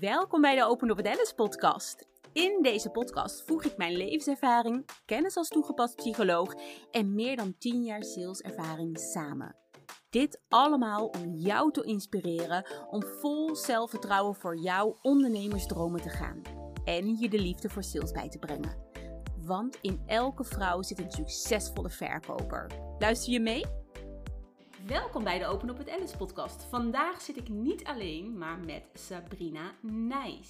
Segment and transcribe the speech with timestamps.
[0.00, 2.08] Welkom bij de Open with Alice podcast.
[2.32, 6.54] In deze podcast voeg ik mijn levenservaring, kennis als toegepast psycholoog
[6.90, 9.56] en meer dan 10 jaar saleservaring samen.
[10.10, 16.42] Dit allemaal om jou te inspireren om vol zelfvertrouwen voor jouw ondernemersdromen te gaan
[16.84, 18.76] en je de liefde voor sales bij te brengen.
[19.36, 22.70] Want in elke vrouw zit een succesvolle verkoper.
[22.98, 23.79] Luister je mee?
[24.90, 26.64] Welkom bij de Open Up with Alice podcast.
[26.64, 30.48] Vandaag zit ik niet alleen, maar met Sabrina Nijs.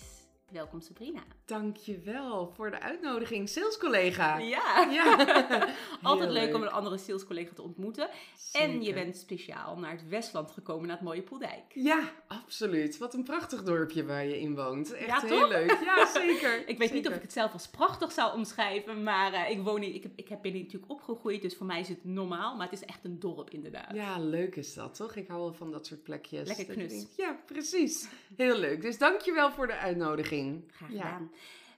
[0.53, 1.23] Welkom Sabrina.
[1.51, 4.39] Dankjewel voor de uitnodiging, salescollega.
[4.39, 5.17] Ja, Ja.
[6.03, 8.09] altijd leuk om een andere salescollega te ontmoeten.
[8.53, 11.65] En je bent speciaal naar het Westland gekomen, naar het mooie Poeldijk.
[11.75, 12.99] Ja, absoluut.
[12.99, 14.93] Wat een prachtig dorpje waar je in woont.
[14.93, 15.79] Echt Ja, heel leuk.
[15.85, 16.69] Ja, zeker.
[16.69, 19.81] Ik weet niet of ik het zelf als prachtig zou omschrijven, maar eh, ik woon
[19.81, 22.57] hier, ik, heb, ik heb ben hier natuurlijk opgegroeid, dus voor mij is het normaal,
[22.57, 23.95] maar het is echt een dorp inderdaad.
[23.95, 25.15] Ja, leuk is dat, toch?
[25.15, 26.49] Ik hou wel van dat soort plekjes.
[26.57, 27.07] Lekker knus.
[27.17, 28.09] Ja, precies.
[28.37, 28.83] Heel leuk.
[28.83, 30.65] Dus dankjewel voor de uitnodiging.
[30.73, 31.21] Graag Ja.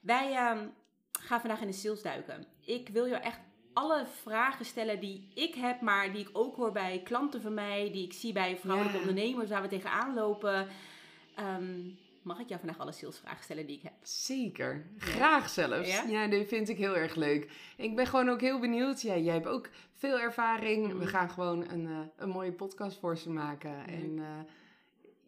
[0.03, 0.67] Wij ehm,
[1.13, 2.47] gaan vandaag in de sales duiken.
[2.65, 3.39] Ik wil je echt
[3.73, 7.91] alle vragen stellen die ik heb, maar die ik ook hoor bij klanten van mij,
[7.93, 9.09] die ik zie bij vrouwelijke Ja.
[9.09, 10.69] ondernemers waar we tegenaan lopen.
[11.35, 11.81] Ehm,
[12.23, 13.93] mag ik jou vandaag alle salesvragen stellen die ik heb?
[14.03, 14.87] Zeker.
[14.99, 15.89] Graag zelfs.
[15.91, 16.03] Ja?
[16.03, 16.27] Ja?
[16.27, 17.51] dat vind ik heel erg leuk.
[17.77, 19.03] Ik ben gewoon ook heel benieuwd.
[19.03, 20.99] Ja, jij hebt ook veel ervaring.
[20.99, 23.87] We gaan gewoon een, eh, een mooie podcast voor ze maken.
[23.87, 24.25] En eh,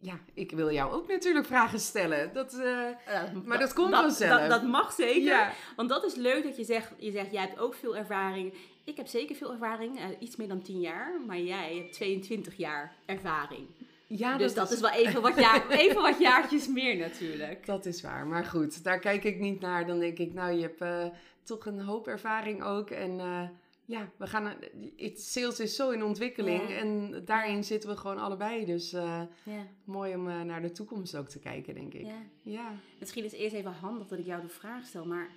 [0.05, 2.33] ja, ik wil jou ook natuurlijk vragen stellen.
[2.33, 4.39] Dat, eh, Maar dat komt vanzelf.
[4.39, 5.23] Dat, dat mag zeker.
[5.23, 8.53] ja, Want dat is leuk dat je zegt, je zegt, jij hebt ook veel ervaring.
[8.83, 11.11] Ik heb zeker veel ervaring, eh, iets meer dan 10 jaar.
[11.27, 13.67] Maar jij hebt 22 jaar ervaring.
[14.07, 17.65] ja, dus dat, is wel even wat, jaar, even wat jaartjes meer natuurlijk.
[17.65, 18.27] Dat is waar.
[18.27, 19.87] Maar goed, daar kijk ik niet naar.
[19.87, 21.05] Dan denk ik, nou, je hebt eh,
[21.43, 22.89] toch een hoop ervaring ook.
[22.89, 23.41] En eh,
[23.85, 24.53] ja, we gaan.
[24.97, 26.69] Het sales is zo in ontwikkeling.
[26.69, 26.75] Ja.
[26.75, 28.65] En daarin zitten we gewoon allebei.
[28.65, 32.05] Dus eh, Ja, mooi om eh, naar de toekomst ook te kijken, denk ik.
[32.05, 32.21] ja.
[32.41, 32.71] Ja.
[32.99, 35.29] Misschien is het eerst even handig dat ik jou de vraag stel, maar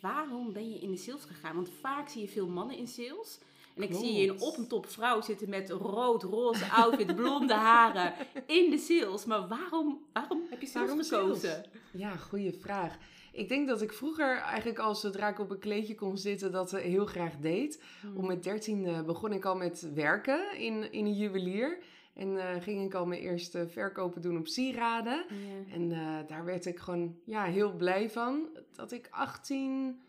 [0.00, 1.54] waarom ben je in de sales gegaan?
[1.54, 3.38] Want vaak zie je veel mannen in sales.
[3.76, 4.04] En ik Klopt.
[4.04, 8.12] zie je een op en top vrouw zitten met rood, roze outfit, blonde haren
[8.46, 9.24] in de sales.
[9.24, 11.50] Maar waarom, waarom heb je sales Waarom gekozen?
[11.50, 11.66] sales?
[11.92, 12.98] Ja, goede vraag.
[13.32, 16.72] Ik denk dat ik vroeger eigenlijk al zodra ik op een kleedje kon zitten, dat
[16.72, 17.82] eh, heel graag deed.
[18.00, 18.16] Hmm.
[18.16, 21.78] Om mijn dertiende begon ik al met werken in, in een juwelier.
[22.14, 25.24] En eh, ging ik al mijn eerste verkopen doen op sieraden.
[25.72, 28.48] En eh, daar werd ik gewoon ja, heel blij van.
[28.72, 30.00] Dat ik 18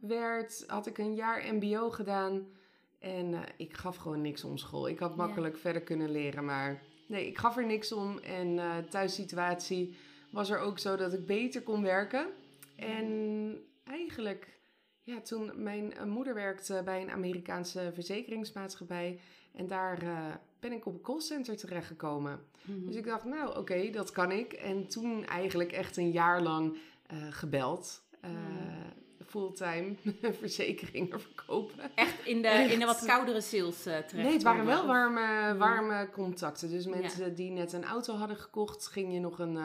[0.00, 2.46] werd, had ik een jaar MBO gedaan.
[2.98, 4.88] En ik gaf gewoon niks om school.
[4.88, 8.18] Ik had makkelijk verder kunnen leren, maar nee, ik gaf er niks om.
[8.18, 9.96] En thuissituatie
[10.30, 12.26] was er ook zo dat ik beter kon werken.
[12.78, 14.58] En eigenlijk,
[15.02, 19.20] ja, toen mijn eh, moeder werkte bij een Amerikaanse verzekeringsmaatschappij.
[19.54, 20.26] En daar eh,
[20.60, 22.40] ben ik op een callcenter terechtgekomen.
[22.62, 22.86] Mhm.
[22.86, 24.52] Dus ik dacht, nou oké, dat kan ik.
[24.52, 28.02] En toen eigenlijk echt een jaar lang eh, gebeld.
[28.20, 28.30] eh,
[29.26, 29.94] Fulltime
[30.40, 31.90] verzekeringen verkopen.
[31.94, 34.12] Echt in de, in de wat koudere sales eh terecht.
[34.12, 36.70] Nee, het waren wel warme, warme contacten.
[36.70, 39.58] Dus mensen die net een auto hadden gekocht, ging je nog een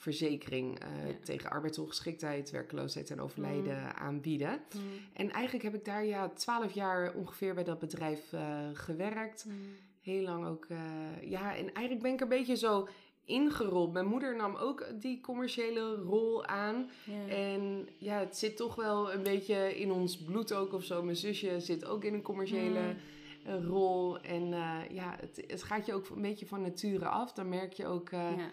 [0.00, 1.14] verzekering eh, Ja.
[1.24, 4.60] tegen arbeidsongeschiktheid, werkloosheid en overlijden aanbieden.
[4.74, 4.82] Mhm.
[5.12, 9.44] En eigenlijk heb ik daar ja twaalf jaar ongeveer bij dat bedrijf eh, gewerkt.
[9.46, 9.56] Mhm.
[10.00, 10.78] Heel lang ook, eh,
[11.30, 12.88] ja, en eigenlijk ben ik een beetje zo
[13.24, 13.92] ingerold.
[13.92, 16.90] Mijn moeder nam ook die commerciële rol aan.
[17.04, 17.34] Ja.
[17.34, 21.02] En ja, het zit toch wel een beetje in ons bloed ook of zo.
[21.02, 23.66] Mijn zusje zit ook in een commerciële Mm.
[23.66, 24.20] rol.
[24.20, 24.48] En
[24.90, 27.32] ja, het, het gaat je ook een beetje van nature af.
[27.32, 28.50] Dan merk je ook, Ja.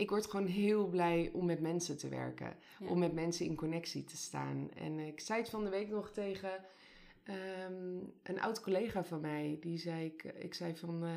[0.00, 2.56] Ik word gewoon heel blij om met mensen te werken.
[2.80, 2.86] Ja.
[2.88, 4.70] Om met mensen in connectie te staan.
[4.74, 6.50] En eh, ik zei het van de week nog tegen
[7.24, 9.58] ehm, een oud collega van mij.
[9.60, 11.10] Die zei, ik, ik zei van, eh,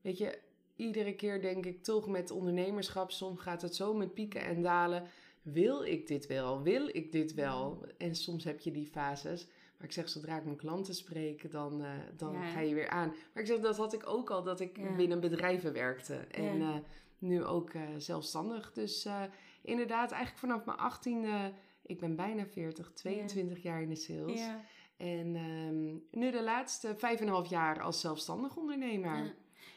[0.00, 0.38] weet je,
[0.76, 3.10] iedere keer denk ik toch met ondernemerschap.
[3.10, 5.06] Soms gaat het zo met pieken en dalen.
[5.42, 6.62] Wil ik dit wel?
[6.62, 7.86] Wil ik dit wel?
[7.98, 9.46] En soms heb je die fases.
[9.76, 12.48] Maar ik zeg, zodra ik mijn klanten spreek, dan, eh, dan Ja.
[12.50, 13.08] ga je weer aan.
[13.08, 14.96] Maar ik zeg, dat had ik ook al, dat ik Ja.
[14.96, 16.14] binnen bedrijven werkte.
[16.14, 16.82] En Ja.
[17.22, 18.72] Nu ook eh, zelfstandig.
[18.72, 19.22] Dus eh,
[19.62, 24.40] inderdaad, eigenlijk vanaf mijn 18e, ik ben bijna 40, 22 jaar in de sales.
[24.96, 26.96] En ehm, nu de laatste
[27.44, 29.16] 5,5 jaar als zelfstandig ondernemer.
[29.16, 29.34] Ja.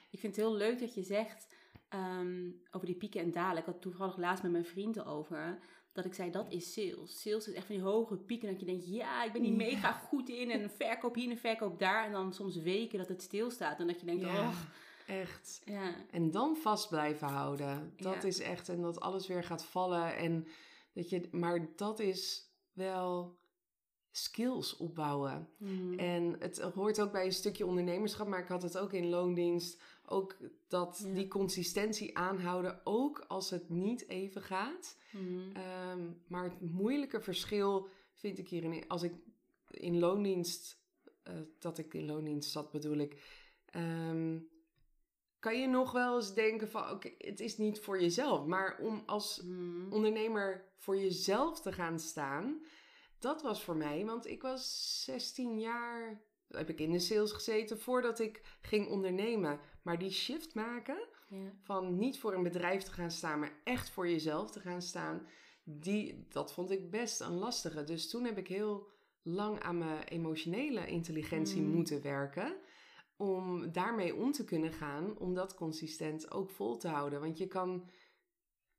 [0.10, 1.56] Ik vind het heel leuk dat je zegt
[1.90, 3.58] ehm, over die pieken en dalen.
[3.58, 5.60] Ik had toevallig laatst met mijn vrienden over.
[5.92, 7.22] Dat ik zei, dat is sales.
[7.22, 8.50] Sales is echt van die hoge pieken.
[8.50, 10.52] Dat je denkt, ja, ik ben hier mega goed in.
[10.52, 12.06] En een verkoop hier en een verkoop daar.
[12.06, 13.80] En dan soms weken dat het stilstaat.
[13.80, 14.60] En dat je denkt, oh,
[15.06, 15.62] Echt.
[15.66, 15.96] ja.
[16.12, 17.94] En dan vast blijven houden.
[17.98, 18.28] Dat Ja.
[18.28, 18.70] is echt.
[18.70, 20.16] En dat alles weer gaat vallen.
[20.16, 20.48] En
[20.94, 23.38] dat je, maar dat is wel
[24.12, 25.50] skills opbouwen.
[25.58, 26.00] Mhm.
[26.00, 29.82] En het hoort ook bij een stukje ondernemerschap, maar ik had het ook in loondienst
[30.06, 30.38] ook
[30.68, 31.14] dat Ja.
[31.14, 34.98] die consistentie aanhouden, ook als het niet even gaat.
[35.12, 35.52] Mhm.
[35.56, 39.14] Ehm, maar het moeilijke verschil vind ik hierin, als ik
[39.70, 40.78] in loondienst,
[41.24, 43.24] eh, dat ik in loondienst zat bedoel ik,
[43.66, 44.38] ehm,
[45.46, 49.04] kan je nog wel eens denken van, oké, het is niet voor jezelf, maar om
[49.06, 49.94] als Mhm.
[49.94, 52.66] ondernemer voor jezelf te gaan staan,
[53.20, 57.80] dat was voor mij, want ik was 16 jaar, heb ik in de sales gezeten
[57.80, 59.60] voordat ik ging ondernemen.
[59.84, 61.52] Maar die shift maken, Ja.
[61.64, 65.28] van niet voor een bedrijf te gaan staan, maar echt voor jezelf te gaan staan,
[65.64, 67.84] die, dat vond ik best een lastige.
[67.84, 68.88] Dus toen heb ik heel
[69.22, 71.72] lang aan mijn emotionele intelligentie Mm.
[71.72, 72.56] moeten werken.
[73.18, 77.20] Om daarmee om te kunnen gaan, om dat consistent ook vol te houden.
[77.20, 77.90] Want je kan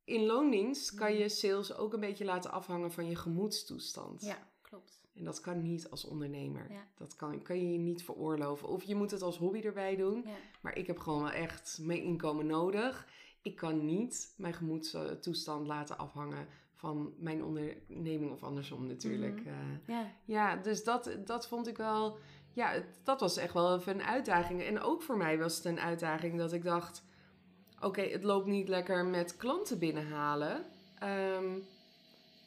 [0.05, 1.17] in loondienst kan Mm.
[1.19, 4.23] je sales ook een beetje laten afhangen van je gemoedstoestand.
[4.23, 5.05] ja, klopt.
[5.15, 6.73] En dat kan niet als ondernemer.
[6.73, 6.87] Ja.
[6.97, 8.69] Dat kan, kan je je niet veroorloven.
[8.69, 10.23] Of je moet het als hobby erbij doen.
[10.25, 10.35] Ja.
[10.61, 13.07] Maar ik heb gewoon wel echt mijn inkomen nodig.
[13.43, 19.41] Ik kan niet mijn gemoedstoestand laten afhangen van mijn onderneming of andersom natuurlijk.
[19.41, 19.49] Mhm.
[19.49, 19.55] Eh,
[19.87, 20.13] Ja.
[20.25, 22.19] ja, dus dat, dat vond ik wel...
[22.57, 24.63] Ja, het- dat was echt wel even een uitdaging.
[24.63, 27.03] En ook voor mij was het een uitdaging dat ik dacht...
[27.81, 30.65] Oké, het loopt niet lekker met klanten binnenhalen.
[30.99, 31.45] Ehm,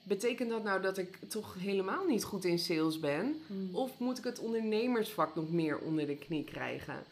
[0.04, 3.42] betekent dat nou dat ik toch helemaal niet goed in sales ben?
[3.48, 3.76] Mhm.
[3.76, 7.04] Of moet ik het ondernemersvak nog meer onder de knie krijgen?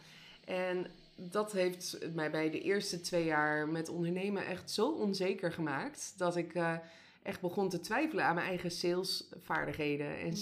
[0.44, 0.86] En
[1.16, 6.12] dat heeft mij bij de eerste twee jaar met ondernemen echt zo onzeker gemaakt.
[6.16, 6.74] Dat ik eh,
[7.22, 10.34] echt begon te twijfelen aan mijn eigen salesvaardigheden en Mm.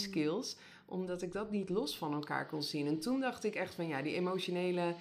[0.89, 2.87] Omdat ik dat niet los van elkaar kon zien.
[2.87, 4.95] En toen dacht ik echt van ja, die emotionele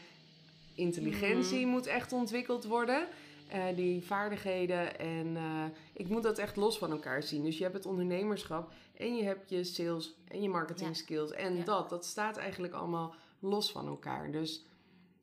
[0.74, 1.70] intelligentie Mhm.
[1.70, 3.08] moet echt ontwikkeld worden.
[3.48, 5.00] Eh, die vaardigheden.
[5.00, 7.44] En eh, ik moet dat echt los van elkaar zien.
[7.44, 10.94] Dus je hebt het ondernemerschap en je hebt je sales en je marketing Ja.
[10.96, 11.32] skills.
[11.32, 11.64] En Ja.
[11.64, 14.32] dat, dat staat eigenlijk allemaal los van elkaar.
[14.32, 14.66] Dus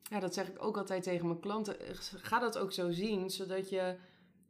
[0.09, 1.79] ja, dat zeg ik ook altijd tegen mijn klanten.
[1.79, 1.87] Eh,
[2.21, 3.95] Ga dat ook zo zien, zodat je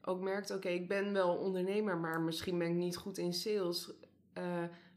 [0.03, 0.51] ook merkt...
[0.51, 3.89] oké, ik ben wel ondernemer, maar misschien ben ik niet goed in sales.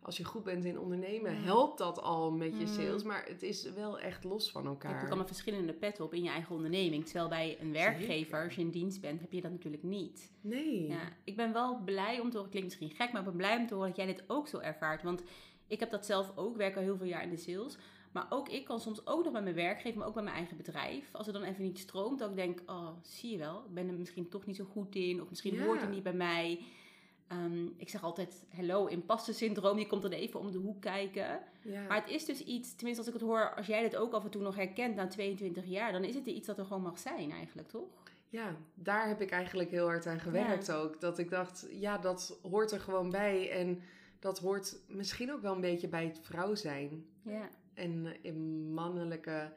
[0.06, 2.72] Als je goed bent in ondernemen, helpt dat al met je Mm.
[2.72, 3.02] sales.
[3.02, 5.00] Maar het is wel echt los van Je hebt elkaar.
[5.02, 7.04] ook allemaal verschillende petten op in je eigen onderneming.
[7.04, 10.30] Terwijl bij een werkgever, als je in dienst bent, heb je dat natuurlijk niet.
[10.40, 10.86] Nee.
[10.88, 13.56] Ja, ik ben wel blij om te horen, klinkt misschien gek, maar ik ben blij
[13.56, 15.02] om te horen dat jij dit ook zo ervaart.
[15.02, 15.22] Want
[15.66, 17.76] ik heb dat zelf ook, werk al heel veel jaar in de sales.
[18.12, 20.56] Maar ook ik kan soms ook nog bij mijn werkgever, maar ook bij mijn eigen
[20.56, 21.08] bedrijf.
[21.12, 23.88] Als het dan even niet stroomt, dat ik denk, oh, zie je wel, ik ben
[23.88, 25.22] er misschien toch niet zo goed in.
[25.22, 25.64] Of misschien Ja.
[25.64, 26.60] hoort het niet bij mij.
[27.28, 31.40] Ehm, ik zeg altijd, hello, impasse syndroom, je komt er even om de hoek kijken.
[31.62, 31.86] Ja.
[31.88, 34.24] Maar het is dus iets, tenminste als ik het hoor, als jij dit ook af
[34.24, 36.98] en toe nog herkent na 22 jaar, dan is het iets dat er gewoon mag
[36.98, 37.88] zijn eigenlijk, toch?
[38.28, 41.00] Ja, daar heb ik eigenlijk heel hard aan gewerkt ook.
[41.00, 43.50] Dat ik dacht, ja, dat hoort er gewoon bij.
[43.50, 43.80] En
[44.18, 47.06] dat hoort misschien ook wel een beetje bij het vrouw zijn.
[47.22, 47.48] Ja.
[47.74, 49.52] En in mannelijke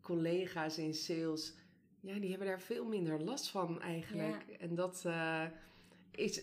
[0.00, 1.54] collega's in sales,
[2.00, 4.56] ja, die hebben daar veel minder last van eigenlijk.
[4.60, 5.44] En dat eh,
[6.10, 6.42] is...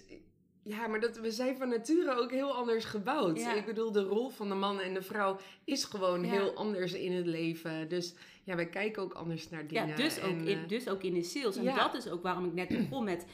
[0.69, 3.39] Ja, maar dat, we zijn van nature ook heel anders gebouwd.
[3.39, 3.53] Ja.
[3.53, 6.29] Ik bedoel, de rol van de man en de vrouw is gewoon Ja.
[6.31, 7.89] heel anders in het leven.
[7.89, 8.13] Dus
[8.43, 9.87] ja, wij kijken ook anders naar dingen.
[9.87, 11.55] Ja, dus ook, En, in, eh, dus ook in de sales.
[11.55, 13.25] En dat is ook waarom ik net begon met...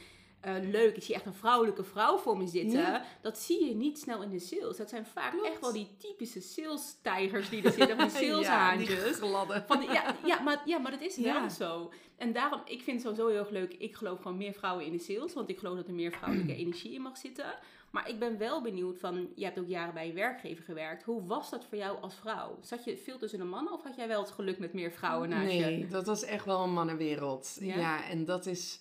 [0.46, 2.78] eh, leuk, ik zie echt een vrouwelijke vrouw voor me zitten.
[2.80, 3.04] Ja.
[3.20, 4.76] Dat zie je niet snel in de sales.
[4.76, 5.46] Dat zijn vaak Klopt.
[5.48, 7.96] echt wel die typische sales-tijgers die er zitten.
[7.96, 9.16] Van ja, saleshaantjes.
[9.16, 9.64] gladde.
[9.66, 11.40] Van ja, ja, maar, ja, maar dat is Ja.
[11.40, 11.92] wel zo.
[12.16, 13.74] En daarom, ik vind het sowieso heel erg leuk.
[13.78, 15.32] Ik geloof gewoon meer vrouwen in de sales.
[15.32, 17.54] Want ik geloof dat er meer vrouwelijke energie in mag zitten.
[17.90, 19.28] Maar ik ben wel benieuwd van...
[19.34, 21.02] Je hebt ook jaren bij je werkgever gewerkt.
[21.02, 22.58] Hoe was dat voor jou als vrouw?
[22.60, 23.72] Zat je veel tussen de mannen?
[23.72, 25.58] Of had jij wel het geluk met meer vrouwen naast je?
[25.60, 27.56] Nee, dat was echt wel een mannenwereld.
[27.60, 27.76] Ja?
[27.76, 28.80] Ja, en dat is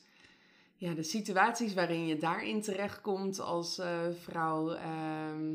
[0.77, 4.71] ja, de situaties waarin je daarin terechtkomt als eh, vrouw.
[4.73, 5.53] ehm,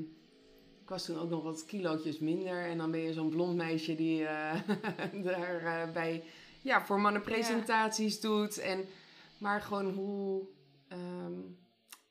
[0.83, 2.65] ik was toen ook nog wat kilootjes minder.
[2.69, 4.61] En dan ben je zo'n blond meisje die eh,
[5.25, 6.25] daar eh, bij,
[6.62, 8.59] ja, voor mannen presentaties doet.
[8.59, 8.85] En,
[9.39, 10.47] maar gewoon hoe
[10.89, 11.33] ehm,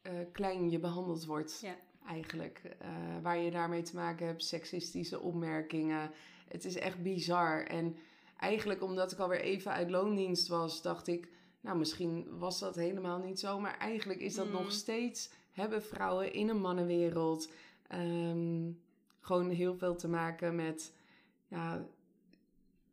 [0.01, 1.75] eh, klein je behandeld wordt Ja.
[2.07, 2.61] eigenlijk.
[2.79, 2.87] eh,
[3.21, 6.11] waar je daarmee te maken hebt, seksistische opmerkingen.
[6.47, 7.63] Het is echt bizar.
[7.65, 7.95] En
[8.37, 11.27] eigenlijk omdat ik alweer even uit loondienst was, dacht ik...
[11.61, 13.59] Nou, misschien was dat helemaal niet zo.
[13.59, 14.51] Maar eigenlijk is dat Mm.
[14.51, 15.29] nog steeds...
[15.51, 17.51] Hebben vrouwen in een mannenwereld...
[17.87, 18.71] ehm,
[19.19, 20.93] gewoon heel veel te maken met...
[21.47, 21.85] Ja,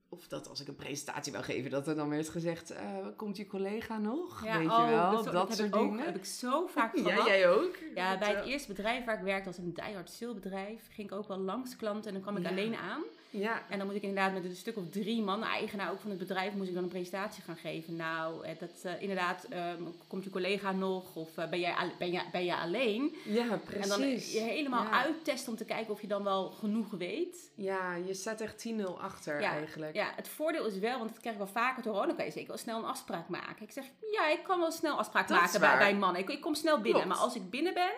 [0.09, 2.71] of dat als ik een presentatie wil geven, dat er dan werd gezegd...
[2.71, 4.41] eh, komt je collega nog?
[4.41, 5.99] Weet je wel, dat, oh, dat, heb soort dingen.
[5.99, 7.27] heb ik zo vaak ja, gehad.
[7.27, 7.77] jij ook?
[7.95, 11.11] Ja, Dat, bij het eh, eerste bedrijf waar ik werkte, als een diehard salesbedrijf, ging
[11.11, 12.49] ik ook wel langs klanten en dan kwam ik Ja.
[12.51, 13.03] alleen aan.
[13.39, 13.63] Ja.
[13.69, 16.19] En dan moet ik inderdaad met een stuk of drie man, eigenaar ook van het
[16.19, 17.97] bedrijf, moest ik dan een presentatie gaan geven.
[17.97, 22.11] Nou, eh, dat eh, inderdaad, ehm, komt je collega nog of eh, ben, jij, ben,
[22.11, 23.17] jij, ben jij alleen?
[23.25, 23.83] Ja, precies.
[23.83, 24.91] En dan je helemaal Ja.
[25.03, 27.51] uittesten om te kijken of je dan wel genoeg weet.
[27.55, 29.95] Ja, je staat echt 10-0 achter Ja, eigenlijk.
[29.95, 32.25] Ja, het voordeel is wel, want dat krijg ik wel vaker te horen, dan kan
[32.25, 33.63] je zeker wel snel een afspraak maken.
[33.63, 36.21] Ik zeg, ja, ik kan wel snel afspraak Dat maken bij, bij mannen.
[36.23, 37.17] Ik, ik kom snel binnen, Klopt.
[37.17, 37.93] maar als ik binnen ben,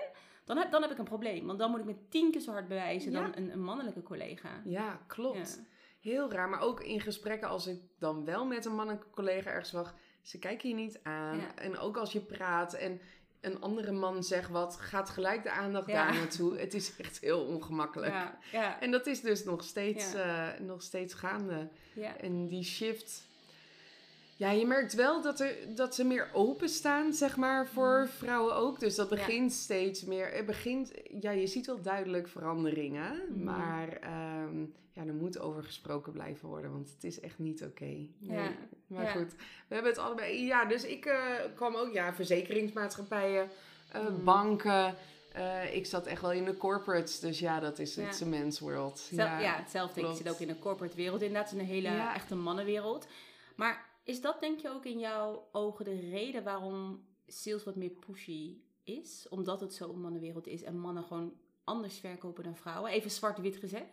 [0.49, 1.47] dan heb, dan heb ik een probleem.
[1.47, 3.21] Want dan moet ik me tien keer zo hard bewijzen Ja.
[3.21, 4.61] dan een, een mannelijke collega.
[4.65, 5.59] Ja, klopt.
[5.61, 5.65] Ja.
[6.11, 6.49] Heel raar.
[6.49, 9.95] Maar ook in gesprekken als ik dan wel met een mannelijke collega ergens wacht.
[10.23, 11.37] Ze kijken je niet aan.
[11.37, 11.55] Ja.
[11.55, 13.01] En ook als je praat en
[13.41, 16.59] een andere man zegt wat, gaat gelijk de aandacht daar naartoe.
[16.59, 18.13] Het is echt heel ongemakkelijk.
[18.13, 21.69] Ja, ja, En dat is dus nog steeds, eh, nog steeds gaande.
[21.95, 22.17] ja.
[22.17, 23.27] En die shift.
[24.39, 28.81] Ja, je merkt wel dat, er, dat ze meer openstaan, zeg maar, voor vrouwen ook.
[28.81, 29.17] Dus dat Mm.
[29.17, 29.25] Ja.
[29.25, 30.31] begint steeds meer.
[30.33, 33.23] Het begint, ja, je ziet wel duidelijk veranderingen.
[33.29, 33.45] Mhm.
[33.45, 34.61] Maar ehm,
[34.93, 37.85] ja, er moet over gesproken blijven worden, want het is echt niet oké.
[37.85, 38.09] Nee.
[38.19, 38.49] Ja.
[38.87, 39.11] Maar Ja.
[39.11, 39.33] goed,
[39.69, 40.45] we hebben het allebei.
[40.47, 41.17] Ja, dus ik eh,
[41.55, 43.49] kwam ook, ja, verzekeringsmaatschappijen,
[43.93, 44.25] eh, Mhm.
[44.25, 44.95] banken.
[45.33, 49.09] Eh, ik zat echt wel in de corporates, dus ja, dat is het men's world.
[49.11, 50.01] Ja, hetzelfde.
[50.01, 51.23] Ik zit ook in de corporate wereld.
[51.23, 53.07] Inderdaad, het is een hele echte mannenwereld.
[53.57, 57.91] Maar is dat denk je ook in jouw ogen de reden waarom sales wat meer
[57.91, 59.27] pushy is?
[59.31, 61.33] Omdat het zo een mannenwereld is en mannen gewoon
[61.65, 62.91] anders verkopen dan vrouwen?
[62.91, 63.85] Even zwart-wit gezegd.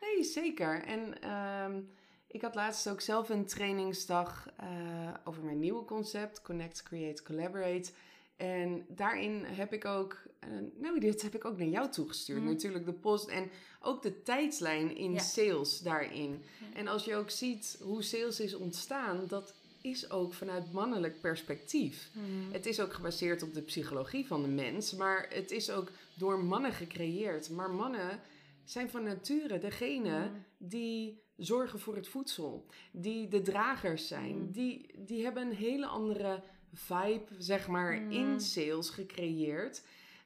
[0.00, 0.82] Nee, zeker.
[0.84, 1.80] En ehm,
[2.26, 7.90] ik had laatst ook zelf een trainingsdag eh, over mijn nieuwe concept, Connect, Create, Collaborate.
[8.36, 12.48] En daarin heb ik ook, eh, nou dit heb ik ook naar jou toegestuurd, Mhm.
[12.48, 13.50] natuurlijk de post en
[13.80, 15.18] ook de tijdslijn in Ja.
[15.18, 16.30] sales daarin.
[16.60, 16.76] Ja.
[16.78, 22.10] En als je ook ziet hoe sales is ontstaan, dat is ook vanuit mannelijk perspectief.
[22.52, 26.44] Het is ook gebaseerd op de psychologie van de mens, maar het is ook door
[26.44, 27.50] mannen gecreëerd.
[27.50, 28.20] Maar mannen
[28.64, 30.44] zijn van nature degene Mm.
[30.58, 34.36] die zorgen voor het voedsel, die de dragers zijn.
[34.36, 34.52] Mm.
[34.52, 39.82] Die, die hebben een hele andere vibe, zeg maar, in sales gecreëerd.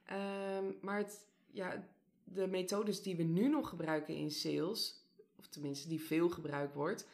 [0.07, 1.85] Ehm, maar het, ja,
[2.25, 5.03] de methodes die we nu nog gebruiken in sales,
[5.39, 7.07] of tenminste die veel gebruikt wordt,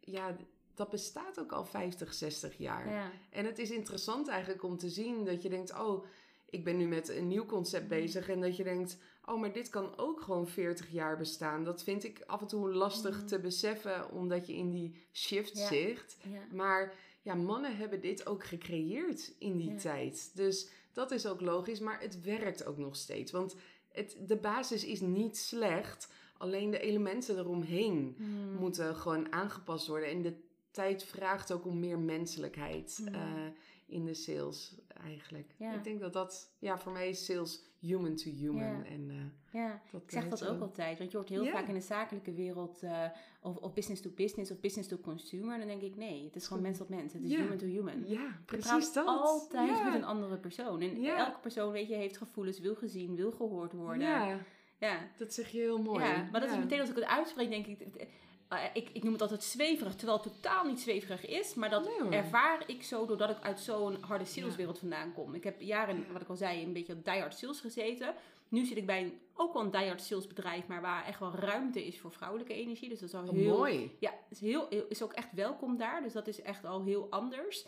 [0.00, 0.36] ja,
[0.74, 2.90] dat bestaat ook al 50, 60 jaar.
[2.90, 3.10] Ja.
[3.30, 6.04] En het is interessant eigenlijk om te zien dat je denkt, oh,
[6.50, 8.28] ik ben nu met een nieuw concept bezig.
[8.28, 11.64] En dat je denkt, oh, maar dit kan ook gewoon 40 jaar bestaan.
[11.64, 13.26] Dat vind ik af en toe lastig Mhm.
[13.26, 15.66] te beseffen, omdat je in die shift Ja.
[15.66, 16.16] zit.
[16.30, 16.40] Ja.
[16.52, 20.30] Maar ja, mannen hebben dit ook gecreëerd in die tijd.
[20.34, 23.32] Dus dat is ook logisch, maar het werkt ook nog steeds.
[23.32, 23.56] Want
[23.92, 28.52] het, de basis is niet slecht, alleen de elementen eromheen Mm.
[28.58, 30.08] moeten gewoon aangepast worden.
[30.08, 30.34] En de
[30.74, 33.12] tijd vraagt ook om meer menselijkheid Ja.
[33.12, 33.46] eh,
[33.86, 35.54] in de sales eigenlijk.
[35.58, 35.72] Ja.
[35.74, 38.62] Ik denk dat dat, ja, voor mij is sales human to human.
[38.78, 38.84] Ja.
[38.84, 40.98] En, eh, Ja, dat ik zeg dat ook altijd.
[40.98, 43.04] Want je hoort heel vaak in de zakelijke wereld eh,
[43.42, 45.58] of, of business to business of business to consumer.
[45.58, 47.12] Dan denk ik, nee, het is gewoon mens tot mens.
[47.12, 48.04] Het is human to human.
[48.08, 49.06] Ja, Je precies praat dat.
[49.06, 50.80] altijd met een andere persoon.
[50.80, 54.08] En elke persoon, weet je, heeft gevoelens, wil gezien, wil gehoord worden.
[54.08, 54.40] Ja,
[54.78, 55.10] ja.
[55.16, 56.04] dat zeg je heel mooi.
[56.04, 58.06] Ja, maar dat is meteen als ik het uitspreek, denk ik,
[58.48, 61.54] eh, ik, ik noem het altijd zweverig, terwijl het totaal niet zweverig is.
[61.54, 65.34] Maar dat Nee, ervaar ik zo doordat ik uit zo'n harde saleswereld vandaan kom.
[65.34, 68.14] Ik heb jaren, wat ik al zei, een beetje op diehard sales gezeten.
[68.48, 71.34] Nu zit ik bij een, ook wel een diehard sales bedrijf, maar waar echt wel
[71.34, 72.88] ruimte is voor vrouwelijke energie.
[72.88, 73.96] Dus dat is al Oh, heel, mooi.
[73.98, 76.02] ja, is, heel, is ook echt welkom daar.
[76.02, 77.66] Dus dat is echt al heel anders.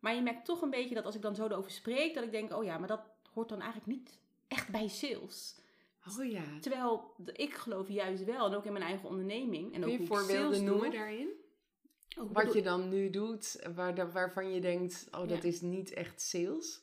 [0.00, 2.30] Maar je merkt toch een beetje dat als ik dan zo erover spreek, dat ik
[2.30, 3.00] denk, oh ja, maar dat
[3.34, 5.54] hoort dan eigenlijk niet echt bij sales.
[6.18, 6.44] Oh ja.
[6.60, 9.74] Terwijl ik geloof juist wel, en ook in mijn eigen onderneming.
[9.74, 10.98] En ook Kun je ik voorbeelden sales noemen doe.
[10.98, 11.28] daarin?
[12.32, 15.48] Wat je dan nu doet, waar, waarvan je denkt, oh, dat Ja.
[15.48, 16.82] is niet echt sales.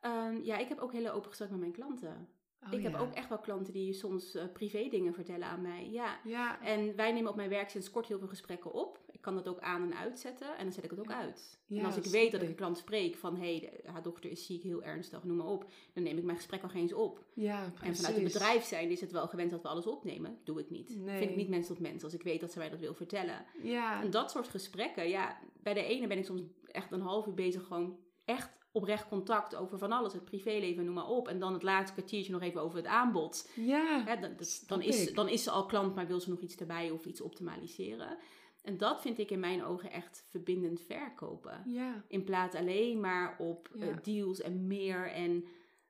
[0.00, 2.28] Ehm, ja, ik heb ook hele open gesprek met mijn klanten.
[2.66, 5.88] Oh, ik heb ook echt wel klanten die soms eh, privé dingen vertellen aan mij.
[5.90, 6.18] Ja.
[6.24, 8.98] Ja, En wij nemen op mijn werk sinds kort heel veel gesprekken op.
[9.10, 11.58] Ik kan dat ook aan en uitzetten en dan zet ik het ook uit.
[11.68, 13.36] En als ik weet dat ik een klant spreek van...
[13.36, 15.70] hé, hey, haar dochter is ziek, heel ernstig, noem maar op.
[15.92, 17.24] Dan neem ik mijn gesprek al geen eens op.
[17.34, 20.38] ja, En vanuit het bedrijf zijn is het wel gewend dat we alles opnemen.
[20.44, 20.96] Doe ik niet.
[20.96, 21.18] Nee.
[21.18, 22.04] Vind ik niet mens tot mens.
[22.04, 23.44] Als ik weet dat ze mij dat wil vertellen.
[23.62, 27.26] Ja, En dat soort gesprekken, ja, bij de ene ben ik soms echt een half
[27.26, 31.28] uur bezig, gewoon echt oprecht contact over van alles, het privéleven, noem maar op.
[31.28, 33.50] En dan het laatste kwartiertje nog even over het aanbod.
[33.54, 34.02] ja.
[34.04, 36.40] Hè, dan, dat- Snap dan, is, dan is ze al klant, maar wil ze nog
[36.40, 38.18] iets erbij of iets optimaliseren.
[38.62, 41.62] En dat vind ik in mijn ogen echt verbindend verkopen.
[41.66, 42.04] ja.
[42.08, 43.86] In plaats alleen maar op Ja.
[43.88, 45.10] eh, deals en meer.
[45.12, 45.44] En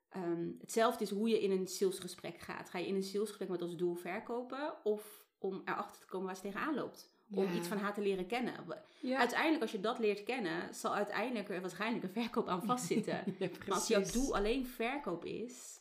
[0.08, 2.70] ehm, hetzelfde is hoe je in een salesgesprek gaat.
[2.70, 6.36] Ga je in een salesgesprek met als doel verkopen of om erachter te komen waar
[6.36, 7.16] ze tegenaan loopt?
[7.32, 7.52] Om Ja.
[7.52, 8.54] iets van haar te leren kennen.
[9.00, 9.18] Ja.
[9.18, 13.22] Uiteindelijk, als je dat leert kennen, zal uiteindelijk er waarschijnlijk een verkoop aan vastzitten.
[13.38, 15.80] Ja, maar als jouw doel alleen verkoop is,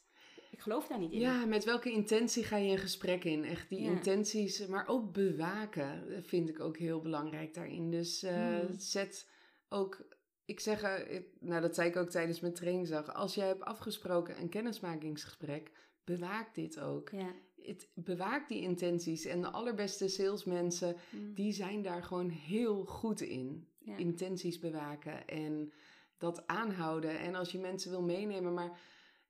[0.52, 1.20] ik geloof daar niet in.
[1.20, 3.44] Ja, met welke intentie ga je een gesprek in?
[3.44, 7.92] Echt die intenties, maar ook bewaken vind ik ook heel belangrijk daarin.
[7.92, 9.30] Dus uh, zet
[9.70, 10.08] ook,
[10.46, 14.40] ik zeg, uh, nou dat zei ik ook tijdens mijn trainingsdag, als jij hebt afgesproken
[14.42, 15.72] een kennismakingsgesprek,
[16.04, 17.10] bewaak dit ook.
[17.10, 17.34] Ja.
[17.68, 19.26] Het, bewaak die intenties.
[19.26, 21.34] En de allerbeste salesmensen, mm.
[21.34, 23.68] die zijn daar gewoon heel goed in.
[23.98, 25.72] Intenties bewaken en
[26.18, 27.20] dat aanhouden.
[27.20, 28.80] En als je mensen wil meenemen, maar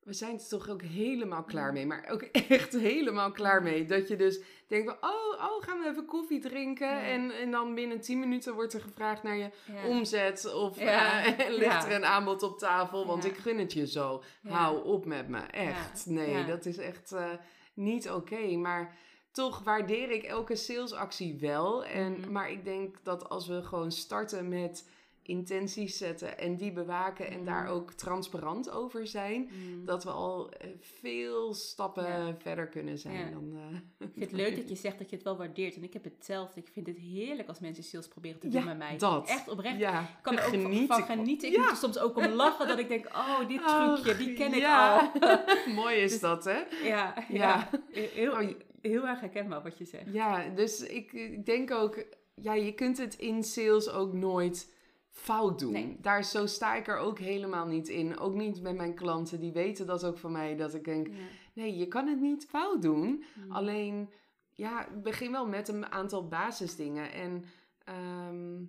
[0.08, 1.86] we zijn er toch ook helemaal klaar mee.
[1.86, 3.84] Maar ook echt helemaal klaar mee.
[3.84, 7.02] Dat je dus denkt, oh, oh gaan we even koffie drinken.
[7.02, 9.50] En, en dan binnen 10 minuten wordt er gevraagd naar je
[9.86, 10.54] omzet.
[10.54, 11.26] Of uh,
[11.58, 14.22] ligt er een aanbod op tafel, want ik gun het je zo.
[14.48, 16.06] Hou op met me, echt.
[16.06, 17.30] Nee, dat is echt uh,
[17.78, 18.56] niet oké.
[18.56, 18.96] Maar
[19.32, 21.84] toch waardeer ik elke salesactie wel.
[21.84, 22.32] En, mm -hmm.
[22.32, 24.88] Maar ik denk dat als we gewoon starten met
[25.28, 27.70] intenties zetten en die bewaken en daar mm.
[27.70, 29.84] ook transparant over zijn, mm.
[29.84, 33.32] dat we al eh, veel stappen verder kunnen zijn.
[33.32, 33.76] Dan, uh...
[34.08, 35.76] Ik vind het leuk dat je zegt dat je het wel waardeert.
[35.76, 36.60] En ik heb hetzelfde.
[36.60, 38.96] Ik vind het heerlijk als mensen sales proberen te doen met mij.
[38.98, 39.28] Dat.
[39.28, 39.78] Echt oprecht.
[39.78, 40.00] Ja.
[40.00, 41.52] Ik kan er ook van, genieten.
[41.52, 44.54] Ik moet er soms ook om lachen dat ik denk, oh, dit trucje, die ken
[44.54, 45.10] ik al.
[45.82, 46.62] Mooi is dus dat, hè?
[46.84, 47.70] Ja, ja.
[47.90, 48.48] Heel, oh,
[48.80, 50.12] heel erg herkenbaar wat je zegt.
[50.12, 52.04] Ja, dus ik, ik denk ook,
[52.34, 54.76] ja, je kunt het in sales ook nooit
[55.10, 55.98] fout doen.
[56.00, 58.18] Daar zo sta ik er ook helemaal niet in.
[58.18, 59.40] Ook niet met mijn klanten.
[59.40, 60.56] Die weten dat ook van mij.
[60.56, 61.08] Dat ik denk,
[61.52, 63.24] nee, je kan het niet fout doen.
[63.34, 63.52] Mm.
[63.52, 64.10] Alleen,
[64.50, 67.12] ja, begin wel met een aantal basisdingen.
[67.12, 67.44] En
[67.84, 68.64] ehm,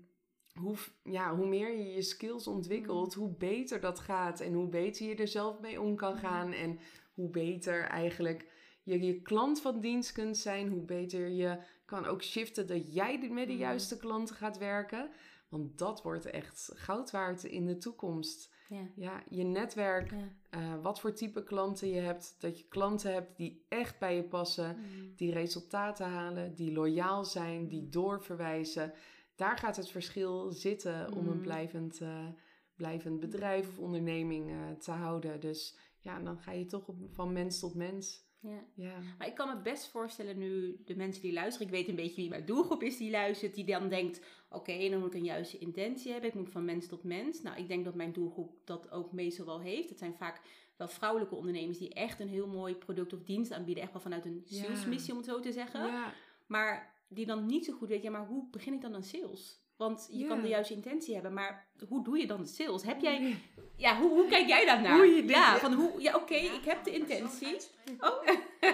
[0.61, 3.21] hoe, ja, hoe meer je je skills ontwikkelt, mm.
[3.21, 4.39] hoe beter dat gaat.
[4.39, 6.19] En hoe beter je er zelf mee om kan mm.
[6.19, 6.51] gaan.
[6.51, 6.79] En
[7.13, 8.47] hoe beter eigenlijk
[8.83, 10.69] je je klant van dienst kunt zijn.
[10.69, 15.09] Hoe beter je kan ook shiften dat jij met de juiste klanten gaat werken.
[15.49, 18.53] Want dat wordt echt goud waard in de toekomst.
[18.67, 20.13] Ja, ja je netwerk,
[20.49, 22.35] eh, wat voor type klanten je hebt.
[22.39, 25.15] Dat je klanten hebt die echt bij je passen, mm.
[25.15, 27.91] die resultaten halen, die loyaal zijn, die mm.
[27.91, 28.93] doorverwijzen.
[29.35, 31.41] Daar gaat het verschil zitten om een mm.
[31.41, 32.27] blijvend, uh,
[32.75, 35.39] blijvend bedrijf of onderneming uh, te houden.
[35.39, 38.27] Dus ja, dan ga je toch op, van mens tot mens.
[38.41, 38.63] Ja.
[38.73, 38.93] ja.
[39.17, 42.21] Maar ik kan me best voorstellen nu de mensen die luisteren, ik weet een beetje
[42.21, 45.57] wie mijn doelgroep is die luistert, die dan denkt, oké, dan moet ik een juiste
[45.57, 47.41] intentie hebben, ik moet van mens tot mens.
[47.41, 49.89] Nou, ik denk dat mijn doelgroep dat ook meestal wel heeft.
[49.89, 50.41] Het zijn vaak
[50.75, 54.25] wel vrouwelijke ondernemers die echt een heel mooi product of dienst aanbieden, echt wel vanuit
[54.25, 55.85] een salesmissie om het zo te zeggen.
[55.85, 56.13] Ja.
[56.47, 59.59] Maar die dan niet zo goed weten, ja, maar hoe begin ik dan een sales?
[59.79, 62.83] Want je kan de juiste intentie hebben, maar hoe doe je dan de sales?
[62.83, 63.35] Heb jij,
[63.75, 64.95] ja, hoe, hoe kijk jij daarnaar?
[64.95, 67.57] Hoe je ja, van hoe, ja, oké, ik heb de intentie.
[67.99, 68.27] Oh,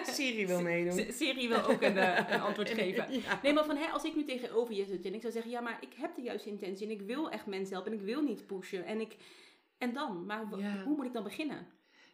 [0.04, 1.14] Siri wil meedoen.
[1.14, 1.98] Siri wil ook een,
[2.34, 3.08] een antwoord geven.
[3.44, 5.62] Nee, maar van, hè, als ik nu tegenover je zit en ik zou zeggen, ja,
[5.62, 8.22] maar ik heb de juiste intentie en ik wil echt mensen helpen en ik wil
[8.22, 9.16] niet pushen en ik,
[9.78, 10.46] en dan, maar
[10.84, 11.68] hoe moet ik dan beginnen?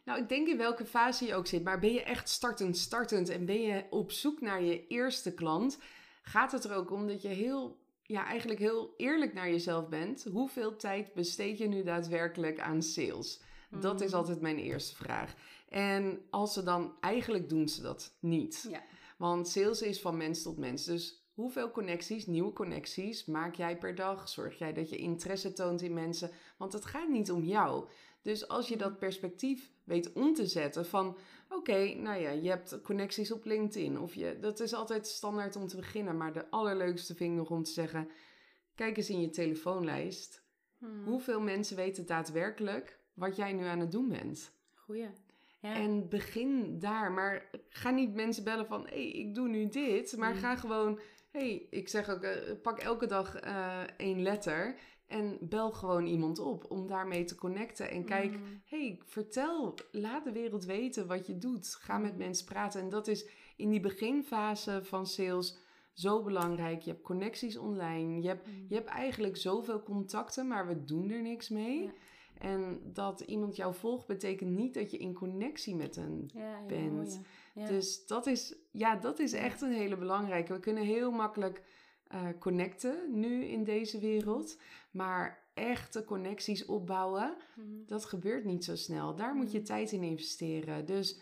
[0.04, 3.28] Nou, ik denk in welke fase je ook zit, maar ben je echt startend, startend
[3.28, 5.78] en ben je op zoek naar je eerste klant,
[6.22, 10.26] gaat het er ook om dat je heel ja, eigenlijk heel eerlijk naar jezelf bent,
[10.32, 13.40] hoeveel tijd besteed je nu daadwerkelijk aan sales?
[13.80, 14.16] Dat is mm.
[14.16, 15.34] altijd mijn eerste vraag.
[15.68, 18.66] En als ze dan, eigenlijk doen ze dat niet.
[18.70, 18.82] Ja.
[19.18, 20.84] Want sales is van mens tot mens.
[20.84, 24.28] Dus hoeveel connecties, nieuwe connecties, maak jij per dag?
[24.28, 26.30] Zorg jij dat je interesse toont in mensen?
[26.58, 27.88] Want het gaat niet om jou.
[28.22, 31.16] Dus als je dat perspectief weet om te zetten van
[31.48, 35.66] oké, nou ja, je hebt connecties op LinkedIn of je, dat is altijd standaard om
[35.66, 38.08] te beginnen, maar de allerleukste vind ik nog om te zeggen,
[38.74, 40.42] kijk eens in je telefoonlijst.
[40.78, 41.04] Hmm.
[41.04, 44.52] Hoeveel mensen weten daadwerkelijk wat jij nu aan het doen bent?
[44.74, 45.08] Goeie.
[45.60, 45.74] Ja.
[45.74, 50.16] En begin daar, maar ga niet mensen bellen van, hé, hey, ik doe nu dit,
[50.16, 50.40] maar hmm.
[50.40, 52.30] ga gewoon, hé, hey, ik zeg ook, uh,
[52.62, 54.76] pak elke dag uh, één letter
[55.12, 57.90] en bel gewoon iemand op om daarmee te connecten.
[57.90, 58.62] En kijk, mm.
[58.64, 61.74] hey, vertel, laat de wereld weten wat je doet.
[61.80, 62.18] Ga met mm.
[62.18, 62.80] mensen praten.
[62.80, 65.58] En dat is in die beginfase van sales
[65.92, 66.82] zo belangrijk.
[66.82, 68.22] Je hebt connecties online.
[68.22, 68.66] Je hebt, mm.
[68.68, 71.90] je hebt eigenlijk zoveel contacten, maar we doen er niks mee.
[72.38, 77.20] En dat iemand jou volgt, betekent niet dat je in connectie met hen ja, bent.
[77.54, 80.52] Dus dat is, ja, dat is echt een hele belangrijke.
[80.52, 81.62] We kunnen heel makkelijk
[82.14, 84.58] uh, connecten nu in deze wereld.
[84.92, 87.66] Maar echte connecties opbouwen, mhm.
[87.86, 89.14] dat gebeurt niet zo snel.
[89.14, 89.66] Daar moet je mhm.
[89.66, 90.86] tijd in investeren.
[90.86, 91.18] Dus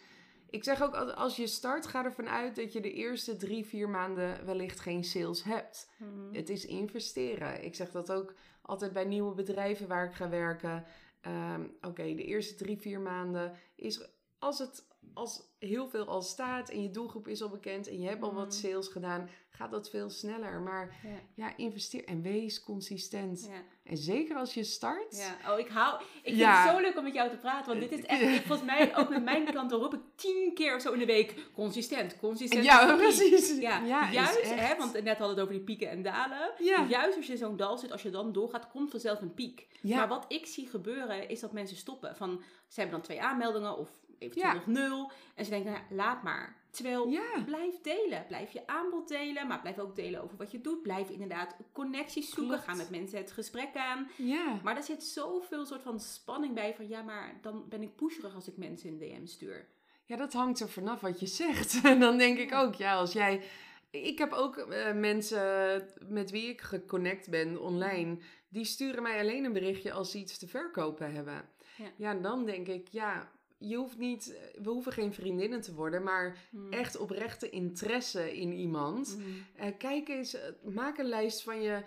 [0.51, 3.89] ik zeg ook, als je start, ga ervan uit dat je de eerste drie, vier
[3.89, 5.91] maanden wellicht geen sales hebt.
[5.99, 6.35] Mhm.
[6.35, 7.65] Het is investeren.
[7.65, 10.85] Ik zeg dat ook altijd bij nieuwe bedrijven waar ik ga werken.
[11.21, 16.69] Ehm, oké, de eerste drie, vier maanden is als het als heel veel al staat
[16.71, 18.55] en je doelgroep is al bekend en je hebt al wat Mhm.
[18.57, 20.61] sales gedaan, gaat dat veel sneller.
[20.61, 21.11] Maar Ja.
[21.47, 23.47] ja, investeer en wees consistent.
[23.51, 23.63] Ja.
[23.85, 25.17] En zeker als je start.
[25.17, 26.03] Ja, oh, ik hou.
[26.23, 27.67] Ik vind het zo leuk om met jou te praten.
[27.79, 28.21] Want dit is echt.
[28.23, 31.07] ik- volgens mij, ook met mijn klanten roep ik tien keer of zo in de
[31.07, 31.35] week.
[31.55, 32.65] Consistent, consistent.
[32.65, 33.59] Ja, precies.
[33.59, 36.51] Ja, Ja, is juist, hè, want net hadden we het over die pieken en dalen.
[36.59, 36.87] Ja.
[36.89, 39.67] Juist als je in zo'n dal zit, als je dan doorgaat, komt vanzelf een piek.
[39.83, 42.17] Maar wat ik zie gebeuren, is dat mensen stoppen.
[42.17, 43.89] Van, ze hebben dan twee aanmeldingen of
[44.21, 44.55] eventueel Ja.
[44.55, 45.11] nog nul.
[45.35, 46.59] En ze denken, nou, laat maar.
[46.71, 47.43] Terwijl, Ja.
[47.45, 48.25] blijf delen.
[48.27, 50.83] Blijf je aanbod delen, maar blijf ook delen over wat je doet.
[50.83, 52.47] Blijf inderdaad connecties zoeken.
[52.47, 52.69] Klopt.
[52.69, 54.09] Ga met mensen het gesprek aan.
[54.17, 54.61] Ja.
[54.63, 58.35] Maar er zit zoveel soort van spanning bij van ja, maar dan ben ik pusherig
[58.35, 59.69] als ik mensen een DM stuur.
[60.05, 61.81] Ja, dat hangt er vanaf wat je zegt.
[61.85, 63.43] En dan denk ik ook, ja, als jij.
[63.91, 68.19] Ik heb ook eh, mensen met wie ik geconnect ben online.
[68.49, 71.49] Die sturen mij alleen een berichtje als ze iets te verkopen hebben.
[71.77, 71.87] Ja.
[71.97, 73.31] Ja, dan denk ik, ja,
[73.63, 74.51] je hoeft niet.
[74.63, 76.73] We hoeven geen vriendinnen te worden, maar Hmm.
[76.73, 79.17] echt oprechte interesse in iemand.
[79.19, 79.25] Mm.
[79.57, 81.83] Eh, kijk eens, eh, maak een lijst van je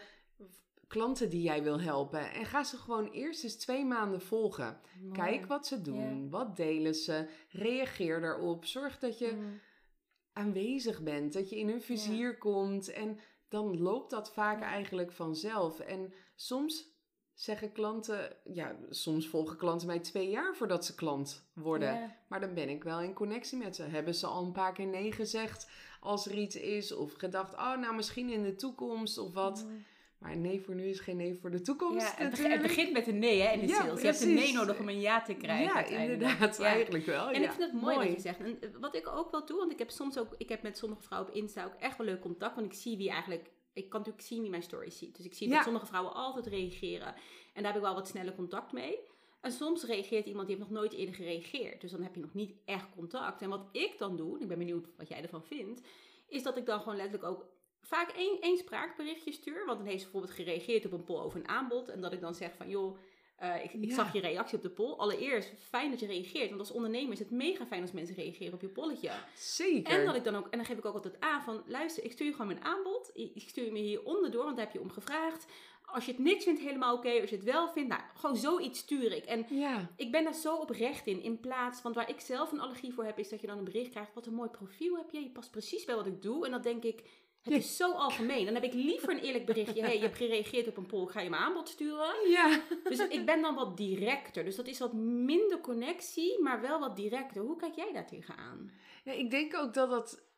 [0.88, 2.32] klanten die jij wil helpen.
[2.34, 4.80] En ga ze gewoon eerst eens twee maanden volgen.
[5.02, 5.12] Mooi.
[5.14, 8.66] Kijk wat ze doen, wat delen ze, reageer daarop.
[8.66, 9.60] Zorg dat je Mm.
[10.34, 12.92] aanwezig bent, dat je in hun vizier komt.
[12.92, 15.80] En dan loopt dat vaak eigenlijk vanzelf.
[15.80, 16.93] En soms
[17.34, 22.12] zeggen klanten, ja, soms volgen klanten mij twee jaar voordat ze klant worden.
[22.28, 23.84] Maar dan ben ik wel in connectie met ze.
[23.84, 25.70] Hebben ze al een paar keer nee gezegd
[26.00, 26.92] als er iets is?
[26.94, 29.66] Of gedacht, oh, nou misschien in de toekomst of wat.
[29.68, 29.86] Mm.
[30.24, 33.08] Maar nee voor nu is geen nee voor de toekomst Ja, het, het begint met
[33.08, 34.02] een nee hè, in de Ja, sales.
[34.02, 35.94] Je hebt een nee nodig om een ja te krijgen.
[35.94, 36.64] Ja, inderdaad, Ja.
[36.64, 37.30] eigenlijk wel.
[37.32, 38.40] En ik vind het mooi, wat je zegt.
[38.40, 40.78] En eh, wat ik ook wel doe, want ik heb soms ook, ik heb met
[40.78, 42.56] sommige vrouwen op Insta ook echt wel leuk contact.
[42.56, 45.16] Want ik zie wie eigenlijk, ik kan natuurlijk zien wie mijn stories ziet.
[45.16, 45.54] Dus ik zie Ja.
[45.56, 47.08] dat sommige vrouwen altijd reageren.
[47.54, 49.00] En daar heb ik wel wat sneller contact mee.
[49.42, 51.82] En soms reageert iemand die heeft nog nooit eerder gereageerd.
[51.82, 53.42] Dus dan heb je nog niet echt contact.
[53.42, 55.82] En wat ik dan doe, en ik ben benieuwd wat jij ervan vindt,
[56.28, 57.46] is dat ik dan gewoon letterlijk ook
[57.82, 59.66] vaak één, één spraakberichtje stuur.
[59.66, 61.90] Want dan heeft ze bijvoorbeeld gereageerd op een poll over een aanbod.
[61.90, 62.98] En dat ik dan zeg van, joh,
[63.44, 63.96] eh, ik, ik Ja.
[63.96, 64.92] zag je reactie op de poll.
[64.94, 66.48] Allereerst, fijn dat je reageert.
[66.48, 69.12] Want als ondernemer is het mega fijn als mensen reageren op je polletje.
[69.36, 70.00] Zeker.
[70.00, 72.12] En dat ik dan ook, en dan geef ik ook altijd aan van, luister, ik
[72.12, 73.12] stuur je gewoon mijn aanbod.
[73.14, 75.46] Ik stuur je me hier onderdoor, want daar heb je om gevraagd.
[75.86, 77.10] Als je het niks vindt, helemaal oké.
[77.22, 79.26] Als je het wel vindt, nou, gewoon zoiets stuur ik.
[79.26, 81.22] En Ja, ik ben daar zo oprecht in.
[81.24, 83.64] In plaats, want waar ik zelf een allergie voor heb, is dat je dan een
[83.64, 84.14] bericht krijgt.
[84.14, 85.20] Wat een mooi profiel heb je.
[85.24, 86.46] Je past precies bij wat ik doe.
[86.46, 87.04] En dan denk ik,
[87.44, 88.46] het is zo algemeen.
[88.46, 89.82] Dan heb ik liever een eerlijk berichtje.
[89.82, 92.30] hey, je hebt gereageerd op een poll, ga je mijn aanbod sturen.
[92.30, 92.62] ja.
[92.84, 94.44] Dus ik ben dan wat directer.
[94.44, 97.42] Dus dat is wat minder connectie, maar wel wat directer.
[97.42, 98.72] Hoe kijk jij daar tegenaan?
[99.04, 100.32] Ja, ik denk ook dat dat.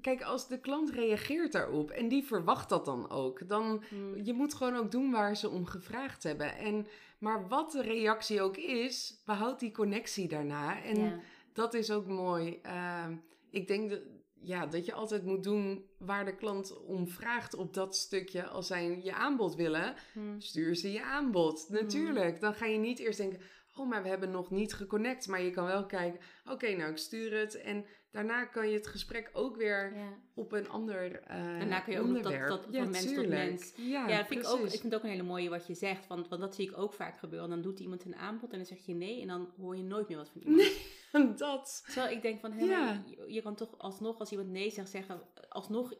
[0.00, 4.24] Kijk, als de klant reageert daarop en die verwacht dat dan ook, dan Hmm.
[4.24, 6.56] je moet gewoon ook doen waar ze om gevraagd hebben.
[6.56, 6.86] En,
[7.18, 10.82] maar wat de reactie ook is, behoud die connectie daarna.
[10.82, 11.20] En Ja.
[11.52, 12.58] dat is ook mooi.
[12.62, 13.16] Ehm,
[13.50, 14.00] ik denk dat,
[14.46, 18.46] ja, dat je altijd moet doen waar de klant om vraagt op dat stukje.
[18.46, 20.40] Als zij je aanbod willen, Hmm.
[20.40, 21.66] stuur ze je aanbod.
[21.68, 22.40] Natuurlijk.
[22.40, 23.40] Dan ga je niet eerst denken,
[23.76, 25.26] oh, maar we hebben nog niet geconnect.
[25.26, 27.60] Maar je kan wel kijken, oké, nou, ik stuur het.
[27.60, 27.84] En
[28.16, 30.12] daarna kan je het gesprek ook weer Ja.
[30.34, 33.72] op een ander uh, Daarna kun je ook nog dat- dat van mens tot mens.
[33.76, 35.74] Ja, Ja, dat vind ik, ook, ik vind het ook een hele mooie wat je
[35.74, 36.06] zegt.
[36.06, 37.48] Want, want dat zie ik ook vaak gebeuren.
[37.48, 39.20] Dan doet iemand een aanbod en dan zeg je nee.
[39.20, 41.38] En dan hoor je nooit meer wat van iemand.
[41.38, 41.82] dat.
[41.86, 42.84] Terwijl ik denk van, hé, Ja.
[42.84, 45.92] maar je, je kan toch alsnog, als iemand nee zegt, zeggen, alsnog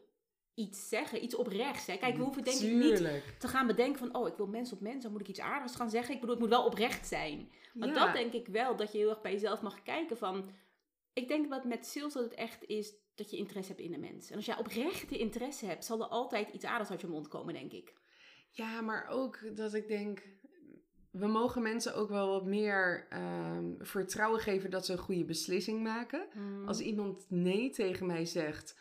[0.54, 1.24] iets zeggen.
[1.24, 1.86] Iets oprechts.
[1.86, 1.96] Hè?
[1.96, 4.80] Kijk, we hoeven denk ik niet te gaan bedenken van, oh, ik wil mens op
[4.80, 5.02] mens.
[5.02, 6.14] Dan moet ik iets aardigs gaan zeggen.
[6.14, 7.50] Ik bedoel, het moet wel oprecht zijn.
[7.74, 7.94] Maar Ja.
[8.04, 10.50] dat denk ik wel, dat je heel erg bij jezelf mag kijken van...
[11.16, 13.98] Ik denk dat met sales dat het echt is dat je interesse hebt in de
[13.98, 14.30] mens.
[14.30, 17.54] En als jij oprechte interesse hebt, zal er altijd iets aardigs uit je mond komen,
[17.54, 17.94] denk ik.
[18.50, 20.22] Ja, maar ook dat ik denk,
[21.10, 25.82] we mogen mensen ook wel wat meer ehm, vertrouwen geven dat ze een goede beslissing
[25.82, 26.26] maken.
[26.32, 26.68] Hmm.
[26.68, 28.78] Als iemand nee tegen mij zegt,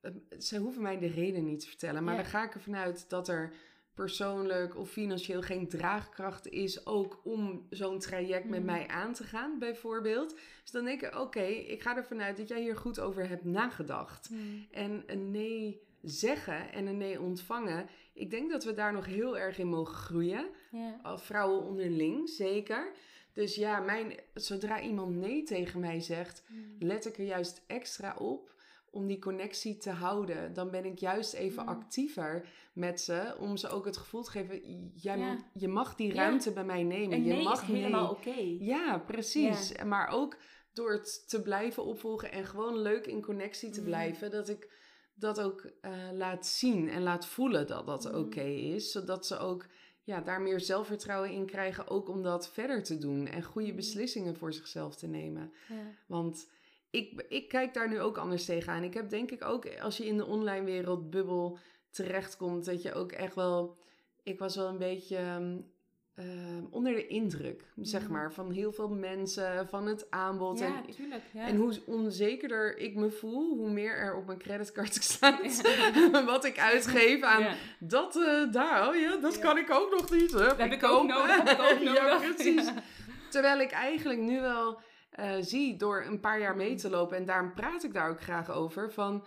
[0.00, 3.10] eh, ze hoeven mij de reden niet te vertellen, maar dan ga ik ervan uit
[3.10, 3.52] dat er
[4.02, 8.66] persoonlijk of financieel geen draagkracht is ook om zo'n traject met Mhm.
[8.66, 10.34] mij aan te gaan, bijvoorbeeld.
[10.62, 13.44] Dus dan denk ik, oké, ik ga ervan uit dat jij hier goed over hebt
[13.44, 14.26] nagedacht.
[14.28, 14.66] Hmm.
[14.70, 19.38] En een nee zeggen en een nee ontvangen, ik denk dat we daar nog heel
[19.38, 20.46] erg in mogen groeien.
[21.02, 22.92] Als vrouwen onderling, zeker.
[23.32, 26.76] Dus ja, mijn, zodra iemand nee tegen mij zegt, Hmm.
[26.78, 28.54] let ik er juist extra op
[28.90, 30.52] om die connectie te houden.
[30.54, 31.68] Dan ben ik juist even Mm.
[31.68, 35.50] actiever met ze, om ze ook het gevoel te geven, jij, Ja.
[35.52, 36.14] je mag die Ja.
[36.14, 37.16] ruimte bij mij nemen.
[37.16, 38.56] En je nee mag is helemaal oké.
[38.58, 39.72] Ja, precies.
[39.86, 40.36] Maar ook
[40.72, 43.86] door het te blijven opvolgen en gewoon leuk in connectie te Mm.
[43.86, 44.76] blijven, dat ik
[45.14, 48.18] dat ook eh, laat zien en laat voelen dat dat Mm.
[48.18, 48.92] oké is.
[48.92, 49.66] Zodat ze ook
[50.02, 54.36] ja, daar meer zelfvertrouwen in krijgen, ook om dat verder te doen en goede beslissingen
[54.36, 55.52] voor zichzelf te nemen.
[55.68, 55.74] Ja.
[56.06, 56.48] Want
[56.90, 58.82] ik, ik kijk daar nu ook anders tegenaan.
[58.82, 61.58] Ik heb denk ik ook, als je in de online wereld bubbel
[61.90, 63.76] terechtkomt, dat je ook echt wel.
[64.22, 65.56] Ik was wel een beetje ehm,
[66.14, 68.12] ehm, onder de indruk, zeg Mhm.
[68.12, 70.58] maar, van heel veel mensen, van het aanbod.
[70.58, 71.22] Ja, en, tuurlijk.
[71.32, 71.46] Ja.
[71.46, 75.62] en hoe onzekerder ik me voel, hoe meer er op mijn creditcard staat.
[76.24, 77.46] wat ik uitgeef aan
[77.80, 80.32] dat eh, daar, oh ja, dat kan ik ook nog niet.
[80.32, 80.54] Hè?
[80.54, 82.34] heb ik ook nodig, heb ik ook ja, nodig.
[82.34, 82.70] precies.
[83.30, 87.24] Terwijl ik eigenlijk nu wel eh, zie door een paar jaar mee te lopen, en
[87.24, 89.24] daarom praat ik daar ook graag over, van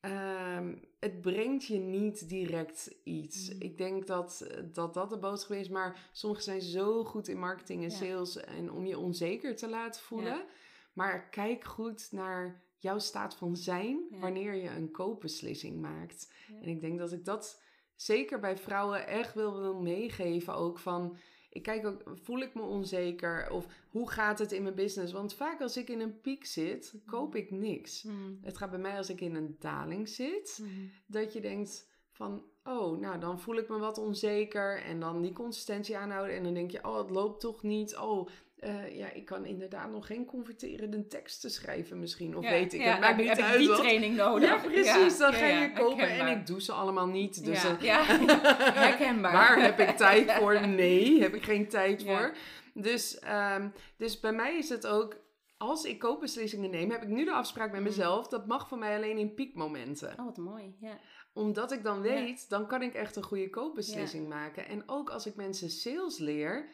[0.00, 3.52] ehm, het brengt je niet direct iets.
[3.54, 3.60] Mm.
[3.60, 7.82] Ik denk dat, dat dat de boodschap is, maar sommigen zijn zo goed in marketing
[7.82, 7.96] en Ja.
[7.96, 10.32] sales en om je onzeker te laten voelen.
[10.34, 10.44] Ja.
[10.92, 14.18] Maar kijk goed naar jouw staat van zijn Ja.
[14.18, 16.32] wanneer je een koopbeslissing maakt.
[16.60, 17.62] En ik denk dat ik dat
[17.94, 21.16] zeker bij vrouwen echt wil, wil meegeven ook van...
[21.54, 23.50] Ik kijk ook, voel ik me onzeker?
[23.50, 25.12] Of hoe gaat het in mijn business?
[25.12, 28.02] Want vaak als ik in een piek zit, koop ik niks.
[28.02, 28.38] Mm.
[28.42, 30.90] Het gaat bij mij als ik in een daling zit, Mm.
[31.06, 32.44] dat je denkt van...
[32.64, 34.82] Oh, nou dan voel ik me wat onzeker.
[34.82, 36.36] En dan die consistentie aanhouden.
[36.36, 37.96] En dan denk je, oh, het loopt toch niet.
[37.96, 38.28] Oh,
[38.64, 42.36] eh, ja, ik kan inderdaad nog geen converterende teksten schrijven misschien.
[42.36, 43.78] Of Ja, weet ik, ja, het maakt niet heb uit die wat.
[43.78, 44.48] training nodig.
[44.48, 45.18] Ja, precies.
[45.18, 47.44] Dan ga je kopen en ik doe ze allemaal niet.
[47.44, 48.04] Dus ja, ja.
[48.84, 49.32] herkenbaar.
[49.32, 50.68] Waar heb ik tijd voor?
[50.68, 52.34] Nee, heb ik geen tijd voor.
[52.74, 55.16] Dus, ehm, dus bij mij is het ook,
[55.56, 57.86] als ik koopbeslissingen neem, heb ik nu de afspraak met Mm.
[57.86, 58.28] mezelf.
[58.28, 60.14] Dat mag voor mij alleen in piekmomenten.
[60.18, 60.76] Oh, wat mooi.
[60.80, 60.98] Ja.
[61.32, 64.66] Omdat ik dan weet, dan kan ik echt een goede koopbeslissing maken.
[64.68, 66.68] En ook als ik mensen sales leer,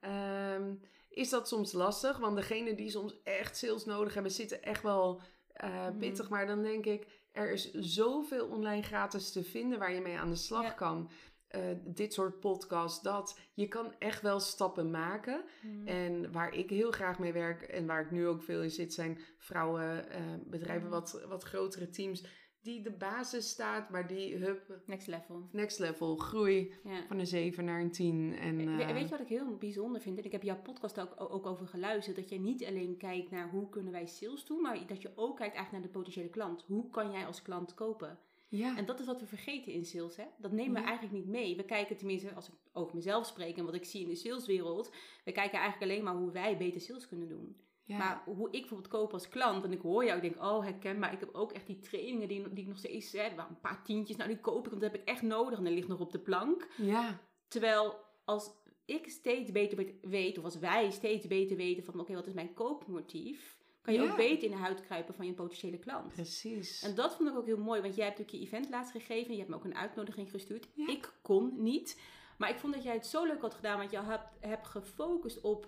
[0.00, 0.74] ehm,
[1.16, 2.18] is dat soms lastig.
[2.18, 5.20] Want degene die soms echt sales nodig hebben, zitten echt wel
[5.52, 5.98] eh, Mhm.
[5.98, 6.28] pittig.
[6.28, 10.30] Maar dan denk ik, er is zoveel online gratis te vinden waar je mee aan
[10.30, 10.70] de slag Ja.
[10.70, 11.10] kan.
[11.46, 13.38] Eh, dit soort podcasts, dat.
[13.54, 15.44] Je kan echt wel stappen maken.
[15.62, 15.86] Mm.
[15.86, 18.94] En waar ik heel graag mee werk en waar ik nu ook veel in zit,
[18.94, 20.90] zijn vrouwen, eh, bedrijven, Mhm.
[20.98, 22.24] wat, wat grotere teams.
[22.66, 25.48] Die de basis staat, maar die hup, Next level.
[25.50, 27.06] next level, groei Ja.
[27.06, 28.36] van een 7 naar een 10.
[28.40, 30.18] En, We- eh, Weet je wat ik heel bijzonder vind?
[30.18, 32.16] En ik heb jouw podcast ook, ook over geluisterd.
[32.16, 34.60] Dat je niet alleen kijkt naar hoe kunnen wij sales doen.
[34.60, 36.64] Maar dat je ook kijkt eigenlijk naar de potentiële klant.
[36.66, 38.18] Hoe kan jij als klant kopen?
[38.48, 40.16] ja, En dat is wat we vergeten in sales.
[40.16, 40.24] Hè?
[40.38, 40.84] Dat nemen we Ja.
[40.86, 41.56] eigenlijk niet mee.
[41.56, 44.90] We kijken tenminste, als ik over mezelf spreek en wat ik zie in de saleswereld.
[45.24, 47.56] We kijken eigenlijk alleen maar hoe wij beter sales kunnen doen.
[47.86, 47.98] Ja.
[47.98, 51.12] Maar hoe ik bijvoorbeeld koop als klant, en ik hoor jou, ik denk, oh herkenbaar.
[51.12, 53.82] Ik heb ook echt die trainingen die, die ik nog steeds, hè, waren een paar
[53.84, 55.58] tientjes, nou die koop ik, want dat heb ik echt nodig.
[55.58, 56.68] En dat ligt nog op de plank.
[56.76, 57.94] ja, Terwijl
[58.24, 58.50] als
[58.84, 62.54] ik steeds beter weet- of als wij steeds beter weten van, oké, wat is mijn
[62.54, 63.54] koopmotief?
[63.82, 64.10] Kan je Ja.
[64.10, 66.12] ook beter in de huid kruipen van je potentiële klant.
[66.12, 66.82] precies.
[66.82, 69.32] En dat vond ik ook heel mooi, want jij hebt natuurlijk je event laatst gegeven.
[69.32, 70.68] Je hebt me ook een uitnodiging gestuurd.
[70.74, 70.88] Ja.
[70.88, 72.00] Ik kon niet.
[72.38, 75.40] Maar ik vond dat jij het zo leuk had gedaan, want je hebt, hebt gefocust
[75.40, 75.66] op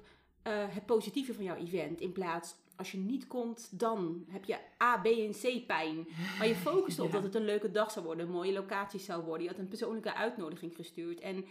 [0.49, 2.01] eh, het positieve van jouw event.
[2.01, 6.07] In plaats, als je niet komt, dan heb je A, B en C pijn.
[6.39, 7.15] Maar je focuste op Ja.
[7.15, 9.43] dat het een leuke dag zou worden, een mooie locatie zou worden.
[9.43, 11.21] Je had een persoonlijke uitnodiging gestuurd.
[11.21, 11.45] En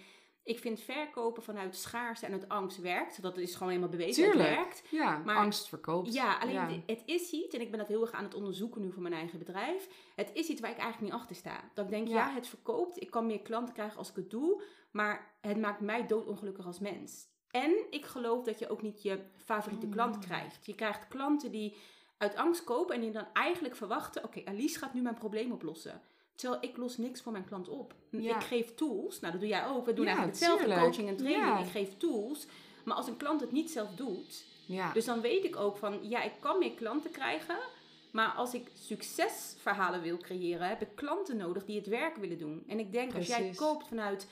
[0.43, 3.21] ik vind verkopen vanuit schaarste en uit angst werkt.
[3.21, 4.23] Dat is gewoon helemaal bewezen.
[4.23, 4.49] Tuurlijk.
[4.49, 4.83] Het werkt.
[4.91, 6.13] ja, maar- angst verkoopt.
[6.13, 6.69] Ja, alleen Ja.
[6.85, 9.13] het is iets, en ik ben dat heel erg aan het onderzoeken nu voor mijn
[9.13, 9.89] eigen bedrijf.
[10.15, 11.71] Het is iets waar ik eigenlijk niet achter sta.
[11.73, 12.15] Dat ik denk, Ja.
[12.15, 15.79] ja, het verkoopt, ik kan meer klanten krijgen als ik het doe, maar het maakt
[15.81, 17.27] mij doodongelukkig als mens.
[17.51, 19.91] En ik geloof dat je ook niet je favoriete Oh.
[19.91, 20.65] klant krijgt.
[20.65, 21.75] Je krijgt klanten die
[22.17, 26.01] uit angst kopen en die dan eigenlijk verwachten, oké, Alice gaat nu mijn probleem oplossen.
[26.35, 27.93] Terwijl ik los niks voor mijn klant op.
[28.09, 28.35] Ja.
[28.35, 30.85] Ik geef tools, nou dat doe jij ook, we doen Ja, eigenlijk hetzelfde, tuurlijk.
[30.87, 31.45] coaching en training.
[31.45, 31.59] Ja.
[31.59, 32.45] Ik geef tools,
[32.85, 34.91] maar als een klant het niet zelf doet, ja.
[34.93, 37.57] dus dan weet ik ook van, ja, ik kan meer klanten krijgen.
[38.11, 42.63] Maar als ik succesverhalen wil creëren, heb ik klanten nodig die het werk willen doen.
[42.67, 44.27] En ik denk, als jij koopt vanuit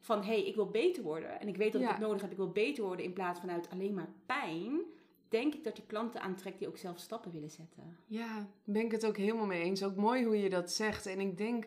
[0.00, 1.40] van, hé, hey, ik wil beter worden.
[1.40, 1.86] En ik weet dat Ja.
[1.88, 3.04] ik het nodig heb, ik wil beter worden.
[3.04, 4.80] In plaats vanuit alleen maar pijn.
[5.28, 7.96] Denk ik dat je klanten aantrekt die ook zelf stappen willen zetten.
[8.06, 9.82] Ja, daar ben ik het ook helemaal mee eens.
[9.84, 11.06] Ook mooi hoe je dat zegt.
[11.06, 11.64] En ik denk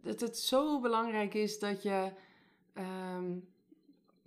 [0.00, 2.10] dat het zo belangrijk is dat je.
[2.72, 3.32] ehm,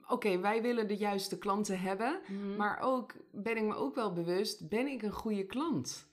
[0.09, 2.19] Oké, wij willen de juiste klanten hebben.
[2.27, 2.55] Mhm.
[2.55, 6.07] Maar ook ben ik me ook wel bewust, ben ik een goede klant?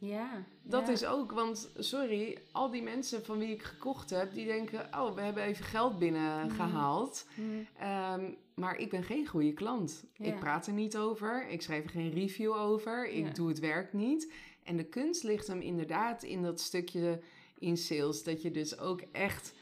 [0.00, 0.92] Ja, Dat ja.
[0.92, 5.14] is ook, want sorry, al die mensen van wie ik gekocht heb, die denken, oh,
[5.14, 7.26] we hebben even geld binnengehaald.
[7.34, 7.46] Mhm.
[7.78, 10.04] Ehm, maar ik ben geen goede klant.
[10.16, 10.26] Ja.
[10.26, 13.32] Ik praat er niet over, ik schrijf er geen review over, ik Ja.
[13.32, 14.32] doe het werk niet.
[14.64, 17.20] En de kunst ligt hem inderdaad in dat stukje
[17.58, 19.54] in sales, dat je dus ook echt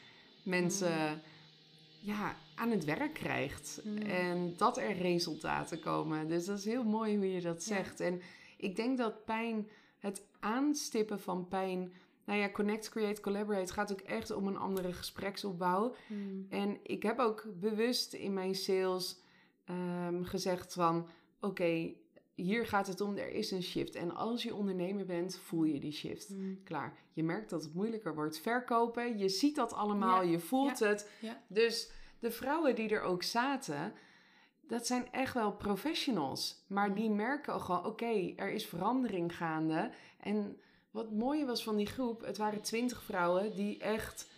[0.42, 1.22] mensen
[2.00, 3.80] ja, aan het werk krijgt.
[3.84, 3.96] Mm.
[3.96, 6.28] En dat er resultaten komen.
[6.28, 7.74] Dus dat is heel mooi hoe je dat Ja.
[7.76, 8.00] zegt.
[8.00, 8.20] En
[8.56, 11.92] ik denk dat pijn, het aanstippen van pijn,
[12.24, 15.94] nou ja, connect, create, collaborate gaat ook echt om een andere gespreksopbouw.
[16.06, 16.46] Hmm.
[16.48, 19.20] En ik heb ook bewust in mijn sales
[19.64, 21.08] ehm, gezegd van,
[21.40, 21.94] oké,
[22.34, 23.94] hier gaat het om, er is een shift.
[23.94, 26.28] En als je ondernemer bent, voel je die shift.
[26.28, 26.62] Hmm.
[26.64, 26.96] Klaar.
[27.12, 29.18] Je merkt dat het moeilijker wordt verkopen.
[29.18, 31.10] Je ziet dat allemaal, Ja, je voelt het.
[31.20, 31.42] Ja.
[31.48, 33.92] Dus de vrouwen die er ook zaten,
[34.68, 36.64] dat zijn echt wel professionals.
[36.66, 39.90] Maar die merken ook gewoon, oké, er is verandering gaande.
[40.20, 40.56] En
[40.90, 44.28] wat mooie was van die groep, het waren twintig vrouwen die echt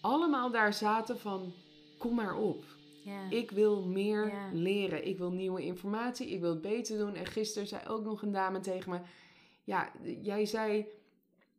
[0.00, 1.52] allemaal daar zaten van,
[1.98, 2.64] kom maar op.
[3.30, 5.06] Ik wil meer leren.
[5.06, 6.28] Ik wil nieuwe informatie.
[6.28, 7.14] Ik wil het beter doen.
[7.14, 9.00] En gisteren zei ook nog een dame tegen me,
[9.64, 9.92] ja,
[10.22, 10.86] jij zei,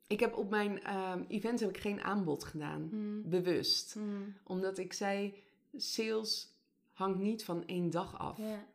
[0.07, 2.87] ik heb op mijn ehm, event heb ik geen aanbod gedaan.
[2.89, 3.29] Hmm.
[3.29, 4.35] Bewust Hmm.
[4.43, 5.33] omdat ik zei,
[5.75, 6.58] sales
[6.99, 8.37] hangt niet van één dag af.
[8.37, 8.65] Ja,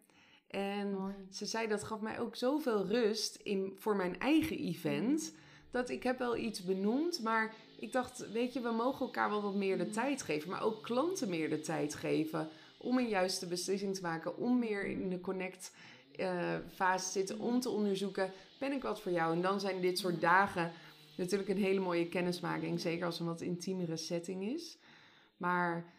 [0.48, 1.14] En mooi.
[1.30, 5.34] ze zei, dat gaf mij ook zoveel rust in, voor mijn eigen event.
[5.70, 9.42] Dat ik heb wel iets benoemd, maar ik dacht, weet je, we mogen elkaar wel
[9.42, 10.50] wat meer de tijd geven.
[10.50, 14.36] Maar ook klanten meer de tijd geven om een juiste beslissing te maken.
[14.36, 15.72] Om meer in de connect
[16.16, 19.34] eh, fase te zitten, om te onderzoeken, ben ik wat voor jou?
[19.34, 20.72] En dan zijn dit soort dagen
[21.16, 22.80] natuurlijk een hele mooie kennismaking.
[22.80, 24.78] Zeker als het een wat intiemere setting is.
[25.36, 25.92] Maar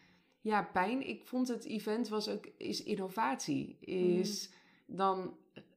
[0.46, 1.08] ja, pijn.
[1.08, 3.78] Ik vond het event was ook, is innovatie.
[3.80, 4.50] Is
[4.86, 5.34] dan,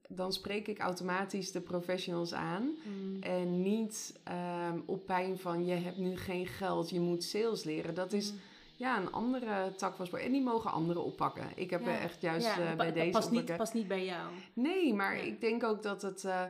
[0.09, 2.71] dan spreek ik automatisch de professionals aan.
[2.83, 3.23] Hmm.
[3.23, 7.95] En niet ehm, op pijn van je hebt nu geen geld, je moet sales leren.
[7.95, 8.39] Dat is Hmm.
[8.77, 10.23] ja, een andere tak van sport.
[10.23, 11.47] En die mogen anderen oppakken.
[11.55, 11.89] Ik heb Ja.
[11.89, 14.31] er echt juist Ja, eh, bij deze past niet, past niet bij jou.
[14.53, 15.23] Nee, maar Ja.
[15.23, 16.45] ik denk ook dat het eh,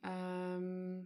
[0.00, 0.96] ehm,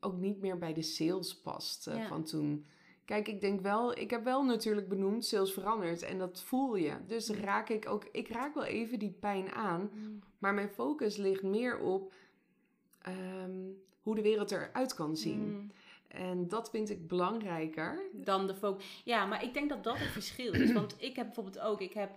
[0.00, 2.66] ook niet meer bij de sales past eh, van toen.
[3.08, 6.92] Kijk, ik denk wel, ik heb wel natuurlijk benoemd, sales verandert en dat voel je.
[7.06, 10.18] Dus raak ik ook, ik raak wel even die pijn aan, Hmm.
[10.38, 12.12] maar mijn focus ligt meer op
[13.02, 13.56] ehm,
[14.02, 15.40] hoe de wereld eruit kan zien.
[15.42, 15.70] Hmm.
[16.08, 18.00] En dat vind ik belangrijker.
[18.12, 19.02] dan de focus.
[19.04, 20.72] Ja, maar ik denk dat dat het verschil is.
[20.72, 22.10] Want ik heb bijvoorbeeld ook, ik heb,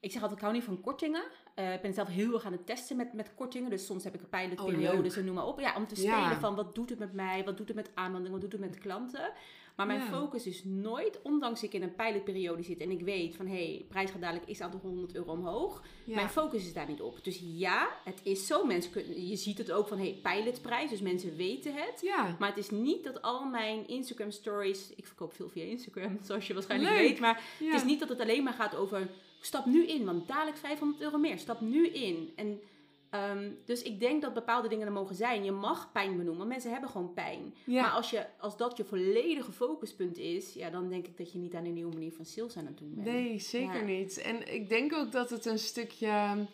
[0.00, 1.22] ik zeg altijd, ik hou niet van kortingen.
[1.54, 3.70] Eh, ik ben zelf heel erg aan het testen met, met kortingen.
[3.70, 5.16] Dus soms heb ik een Oh, pilotperiodes leuk.
[5.16, 5.60] en noem maar op.
[5.60, 6.20] Ja, om te Ja.
[6.22, 8.60] spelen van wat doet het met mij, wat doet het met aanmeldingen, wat doet het
[8.70, 9.32] met klanten.
[9.76, 10.06] Maar mijn Ja.
[10.06, 13.84] focus is nooit, ondanks ik in een pilotperiode zit en ik weet van hé, hey,
[13.88, 15.82] prijs gaat dadelijk is aantal 100 euro omhoog.
[16.04, 16.14] Ja.
[16.14, 17.24] Mijn focus is daar niet op.
[17.24, 18.64] Dus ja, het is zo.
[18.64, 22.00] Mensen kunnen, je ziet het ook van hé, hey, pilotprijs, dus mensen weten het.
[22.02, 22.36] ja.
[22.38, 24.92] Maar het is niet dat al mijn Instagram stories.
[24.96, 27.00] Ik verkoop veel via Instagram, zoals je waarschijnlijk Leuk.
[27.08, 27.20] weet.
[27.20, 29.08] Maar het is niet dat het alleen maar gaat over.
[29.40, 31.38] Stap nu in, want dadelijk 500 euro meer.
[31.38, 32.32] Stap nu in.
[32.36, 32.60] En,
[33.10, 35.44] ehm, dus ik denk dat bepaalde dingen er mogen zijn.
[35.44, 36.46] Je mag pijn benoemen.
[36.46, 37.54] Mensen hebben gewoon pijn.
[37.64, 37.82] Ja.
[37.82, 41.38] Maar als, je, als dat je volledige focuspunt is, ja, dan denk ik dat je
[41.38, 43.06] niet aan een nieuwe manier van sales aan het doen bent.
[43.06, 43.84] Nee, zeker Ja.
[43.84, 44.18] niet.
[44.18, 46.46] En ik denk ook dat het een stukje.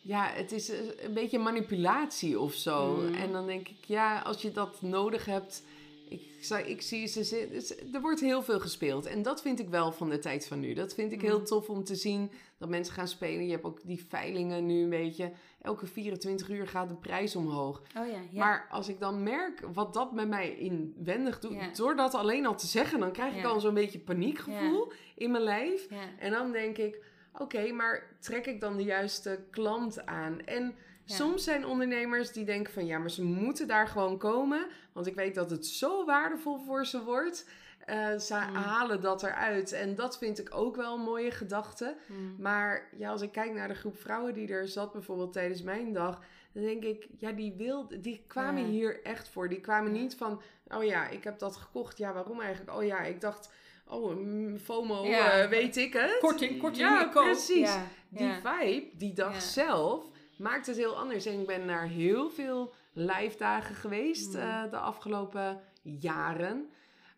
[0.00, 2.96] Ja, het is een beetje manipulatie of zo.
[2.96, 3.14] Mm.
[3.14, 5.62] En dan denk ik, ja, als je dat nodig hebt.
[6.08, 7.48] Ik, zou- ik zie ze.
[7.52, 9.06] het- Er wordt heel veel gespeeld.
[9.06, 10.74] En dat vind ik wel van de tijd van nu.
[10.74, 11.44] Dat vind ik heel Mm.
[11.44, 13.44] tof om te zien dat mensen gaan spelen.
[13.44, 15.32] Je hebt ook die veilingen nu een beetje.
[15.62, 17.82] Elke 24 uur gaat de prijs omhoog.
[17.98, 18.38] Oh ja, ja.
[18.38, 21.70] Maar als ik dan merk wat dat met mij inwendig doet, Ja.
[21.74, 25.44] door dat alleen al te zeggen, dan krijg ik al zo'n beetje paniekgevoel in mijn
[25.44, 25.88] lijf.
[26.18, 27.04] En dan denk ik,
[27.38, 30.40] oké, maar trek ik dan de juiste klant aan?
[30.40, 31.14] En Ja.
[31.14, 35.14] soms zijn ondernemers die denken van, ja, maar ze moeten daar gewoon komen, want ik
[35.14, 37.48] weet dat het zo waardevol voor ze wordt.
[37.86, 38.54] Eh, ze Mm.
[38.54, 39.72] halen dat eruit.
[39.72, 41.96] En dat vind ik ook wel een mooie gedachte.
[42.06, 42.36] Mm.
[42.38, 45.92] Maar ja, als ik kijk naar de groep vrouwen die er zat, bijvoorbeeld tijdens mijn
[45.92, 46.20] dag,
[46.52, 48.68] dan denk ik, ja, die, wil, die kwamen Ja.
[48.68, 49.48] hier echt voor.
[49.48, 50.00] Die kwamen Ja.
[50.00, 51.98] niet van, oh ja, ik heb dat gekocht.
[51.98, 52.76] Ja, waarom eigenlijk?
[52.78, 53.50] Oh ja, ik dacht,
[53.86, 55.30] oh, mm, FOMO, Ja.
[55.42, 56.18] eh, weet ik het.
[56.20, 57.76] Korting, korting, Ja, precies.
[58.08, 60.04] Die vibe, die dag zelf,
[60.36, 61.26] maakt het heel anders.
[61.26, 64.40] En ik ben naar heel veel live dagen geweest Mm.
[64.40, 66.68] eh, de afgelopen jaren.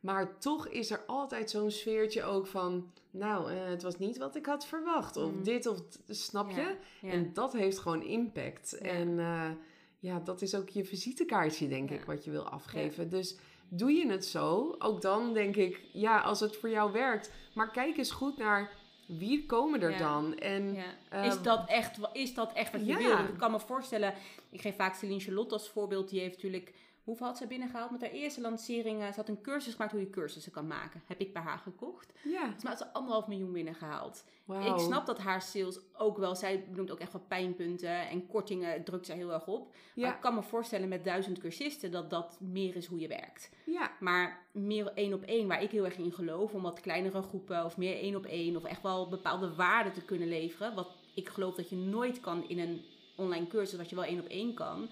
[0.01, 2.93] Maar toch is er altijd zo'n sfeertje ook van...
[3.11, 5.17] Nou, eh, het was niet wat ik had verwacht.
[5.17, 5.43] Of Mm.
[5.43, 5.79] dit of...
[6.09, 6.61] Snap je?
[6.61, 7.11] Ja, ja.
[7.11, 8.77] En dat heeft gewoon impact.
[8.83, 8.89] Ja.
[8.89, 9.51] En eh,
[9.99, 13.09] ja, dat is ook je visitekaartje, denk ik, wat je wil afgeven.
[13.11, 13.37] Dus
[13.69, 15.81] doe je het zo, ook dan denk ik...
[15.93, 17.31] Ja, als het voor jou werkt.
[17.55, 18.71] Maar kijk eens goed naar
[19.07, 19.99] wie komen er Ja.
[19.99, 20.39] dan.
[20.39, 20.83] En Ja.
[21.09, 23.19] eh, is, dat echt, is dat echt wat je wil?
[23.19, 24.15] Ik kan me voorstellen,
[24.51, 26.09] ik geef vaak Celine Charlotte als voorbeeld.
[26.11, 26.73] Die heeft natuurlijk,
[27.07, 29.01] hoeveel had ze binnengehaald met haar eerste lancering?
[29.01, 31.03] eh, Ze had een cursus gemaakt hoe je cursussen kan maken.
[31.07, 32.13] Heb ik bij haar gekocht.
[32.25, 34.25] ja, Volgens mij had ze anderhalf miljoen binnengehaald.
[34.45, 34.75] wauw.
[34.75, 38.85] Ik snap dat haar sales ook wel, zij benoemt ook echt wat pijnpunten en kortingen
[38.85, 39.75] drukt zij heel erg op.
[39.95, 43.51] Maar ik kan me voorstellen met duizend cursisten dat dat meer is hoe je werkt.
[43.65, 47.23] ja, Maar meer één op één, waar ik heel erg in geloof, om wat kleinere
[47.23, 50.75] groepen of meer één op één of echt wel bepaalde waarden te kunnen leveren.
[50.75, 52.85] Wat ik geloof dat je nooit kan in een
[53.17, 54.89] online cursus, wat je wel één op één kan.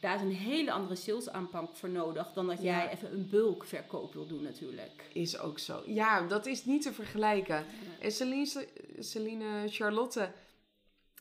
[0.00, 4.12] Daar is een hele andere sales aanpak voor nodig dan dat jij even een bulkverkoop
[4.12, 5.10] wil doen natuurlijk.
[5.12, 5.82] Is ook zo.
[5.86, 7.64] Ja, dat is niet te vergelijken.
[8.00, 8.68] En Celine,
[8.98, 10.32] Celine Charlotte,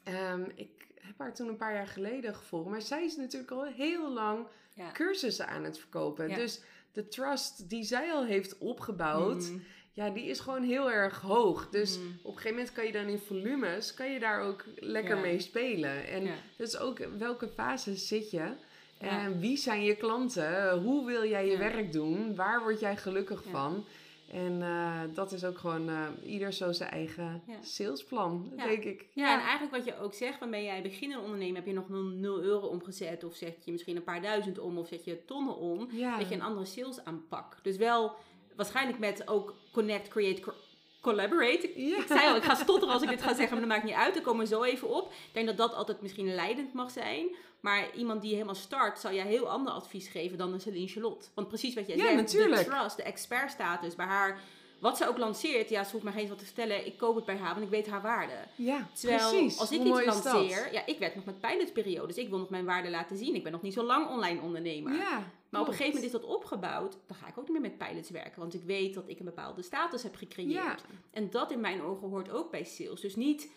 [0.04, 3.66] ehm, ik heb haar toen een paar jaar geleden gevolgd, maar zij is natuurlijk al
[3.66, 4.48] heel lang
[4.94, 6.36] cursussen aan het verkopen.
[6.36, 6.62] Dus
[6.92, 9.64] de trust die zij al heeft opgebouwd, mm.
[9.92, 11.70] ja, die is gewoon heel erg hoog.
[11.70, 12.20] Dus mm.
[12.24, 15.40] op een gegeven moment kan je dan in volumes, kan je daar ook lekker mee
[15.40, 16.08] spelen.
[16.08, 18.56] En dus ook welke fase zit je?
[18.98, 20.80] En wie zijn je klanten?
[20.80, 22.36] Hoe wil jij je werk doen?
[22.36, 23.86] Waar word jij gelukkig van?
[24.32, 29.06] En uh, dat is ook gewoon uh, ieder zo zijn eigen salesplan, denk ik.
[29.14, 29.34] Ja.
[29.34, 32.42] en eigenlijk wat je ook zegt, van ben jij beginnende ondernemer, heb je nog 0
[32.42, 35.80] euro omgezet of zet je misschien een paar duizend om of zet je tonnen om,
[36.18, 37.58] dat je een andere sales aanpak.
[37.62, 38.16] Dus wel
[38.56, 40.54] waarschijnlijk met ook connect, create,
[41.02, 41.74] collaborate.
[41.74, 43.94] Ik zei al, ik ga stotteren als ik dit ga zeggen, maar dat maakt niet
[43.94, 44.14] uit.
[44.14, 45.12] Daar komen we zo even op.
[45.12, 47.28] Ik denk dat dat altijd misschien leidend mag zijn.
[47.60, 51.28] Maar iemand die helemaal start, zal jij heel ander advies geven dan een Celine Charlotte.
[51.34, 52.66] Want precies wat jij ja, zegt, natuurlijk.
[52.66, 54.40] de trust, de expertstatus bij haar
[54.80, 56.86] wat ze ook lanceert, ja, ze hoeft mij geen eens wat te vertellen.
[56.86, 58.34] Ik koop het bij haar, want ik weet haar waarde.
[58.56, 59.60] Ja, Terwijl, precies.
[59.60, 62.18] als ik iets lanceer, ja, ik werk nog met pilotperiodes.
[62.18, 63.36] Ik wil nog mijn waarde laten zien.
[63.36, 64.94] Ik ben nog niet zo lang online ondernemer.
[64.94, 66.98] Ja, maar op een gegeven moment is dat opgebouwd.
[67.08, 68.40] Dan ga ik ook niet meer met pilots werken.
[68.40, 70.54] Want ik weet dat ik een bepaalde status heb gecreëerd.
[70.54, 70.76] Ja.
[71.12, 73.02] En dat in mijn ogen hoort ook bij sales.
[73.02, 73.50] Dus niet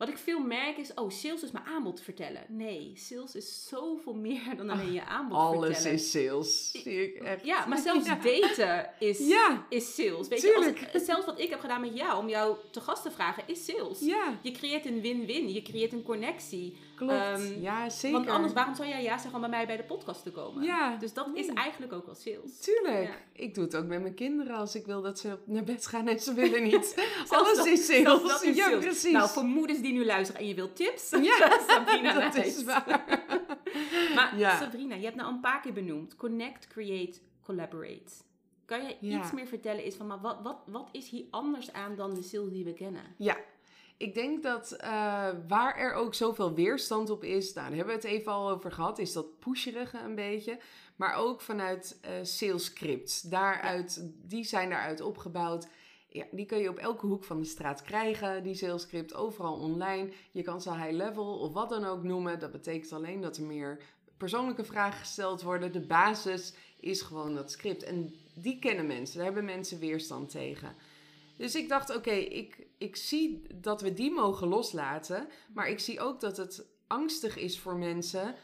[0.00, 2.44] wat ik veel merk is, oh, sales is mijn aanbod vertellen.
[2.48, 5.90] Nee, sales is zoveel meer dan alleen je aanbod alles vertellen.
[5.90, 7.44] Alles is sales, zie ik echt.
[7.44, 10.28] Ja, maar zelfs daten is, ja, is sales.
[10.28, 13.02] Weet je, als ik, zelfs wat ik heb gedaan met jou, om jou te gast
[13.02, 14.00] te vragen, is sales.
[14.00, 14.38] Ja.
[14.42, 16.76] Je creëert een win-win, je creëert een connectie.
[17.06, 18.18] Klopt, um, ja zeker.
[18.18, 20.62] Want anders, waarom zou jij ja zeggen om bij mij bij de podcast te komen?
[20.62, 20.96] Ja.
[20.96, 22.58] Dus dat is eigenlijk ook wel sales.
[22.60, 23.24] Tuurlijk.
[23.32, 26.08] Ik doe het ook met mijn kinderen als ik wil dat ze naar bed gaan
[26.08, 26.94] en ze willen niet.
[27.28, 28.28] Alles is sales.
[28.28, 29.12] Dat is ja, precies.
[29.12, 33.04] Nou, voor moeders die nu luisteren en je wilt tips, ja, Sabrina dat is waar.
[34.14, 34.58] maar ja.
[34.58, 36.16] Sabrina, je hebt nou een paar keer benoemd.
[36.16, 38.12] Connect, create, collaborate.
[38.64, 41.96] Kan je iets meer vertellen is van, maar wat, wat, wat is hier anders aan
[41.96, 43.02] dan de sales die we kennen?
[43.16, 43.36] Ja,
[44.00, 48.00] ik denk dat uh, waar er ook zoveel weerstand op is, nou, daar hebben we
[48.00, 50.58] het even al over gehad, is dat pusherige een beetje.
[50.96, 53.20] Maar ook vanuit uh, sales scripts.
[53.20, 55.68] Daaruit, Die zijn daaruit opgebouwd.
[56.08, 59.54] Ja, die kun je op elke hoek van de straat krijgen, die sales script, overal
[59.54, 60.12] online.
[60.30, 62.38] Je kan ze high level of wat dan ook noemen.
[62.38, 63.82] Dat betekent alleen dat er meer
[64.16, 65.72] persoonlijke vragen gesteld worden.
[65.72, 67.82] De basis is gewoon dat script.
[67.82, 70.74] En die kennen mensen, daar hebben mensen weerstand tegen.
[71.36, 75.28] Dus ik dacht, oké, ik, ik zie dat we die mogen loslaten.
[75.52, 78.34] Maar ik zie ook dat het angstig is voor mensen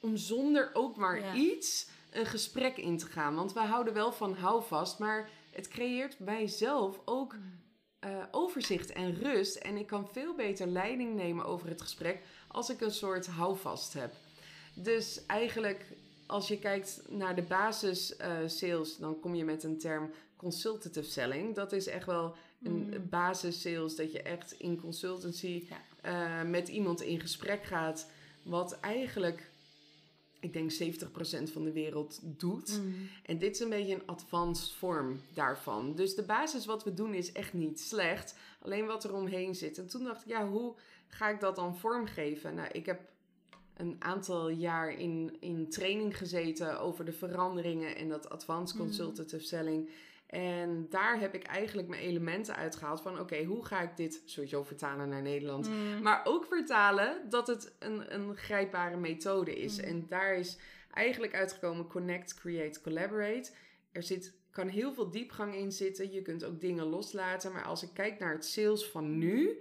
[0.00, 3.34] om zonder ook maar iets een gesprek in te gaan.
[3.34, 7.60] Want we houden wel van houvast, maar het creëert bij zelf ook mm.
[7.98, 9.56] eh, overzicht en rust.
[9.56, 13.92] En ik kan veel beter leiding nemen over het gesprek als ik een soort houvast
[13.92, 14.14] heb.
[14.74, 15.84] Dus eigenlijk,
[16.26, 21.10] als je kijkt naar de basis uh, sales, dan kom je met een term consultative
[21.10, 21.54] selling.
[21.54, 23.08] Dat is echt wel een mm.
[23.08, 25.68] basis sales, dat je echt in consultancy
[26.06, 28.10] uh, met iemand in gesprek gaat.
[28.42, 29.50] Wat eigenlijk
[30.40, 32.80] ik denk 70% van de wereld doet.
[32.80, 33.08] Mm.
[33.22, 35.94] En dit is een beetje een advanced vorm daarvan.
[35.94, 38.38] Dus de basis wat we doen is echt niet slecht.
[38.62, 39.78] Alleen wat er omheen zit.
[39.78, 40.74] En toen dacht ik, ja, hoe
[41.06, 42.54] ga ik dat dan vormgeven?
[42.54, 43.00] Nou, ik heb
[43.76, 48.84] een aantal jaar in, in training gezeten over de veranderingen en dat advanced mm.
[48.84, 49.88] consultative selling.
[50.30, 54.62] En daar heb ik eigenlijk mijn elementen uitgehaald van oké, hoe ga ik dit sowieso
[54.62, 55.68] vertalen naar Nederland.
[55.68, 56.02] Mm.
[56.02, 59.76] Maar ook vertalen dat het een, een grijpbare methode is.
[59.76, 59.84] Mm.
[59.84, 60.58] En daar is
[60.90, 63.50] eigenlijk uitgekomen connect, create, collaborate.
[63.92, 66.12] Er zit, kan heel veel diepgang in zitten.
[66.12, 67.52] Je kunt ook dingen loslaten.
[67.52, 69.58] Maar als ik kijk naar het sales van nu,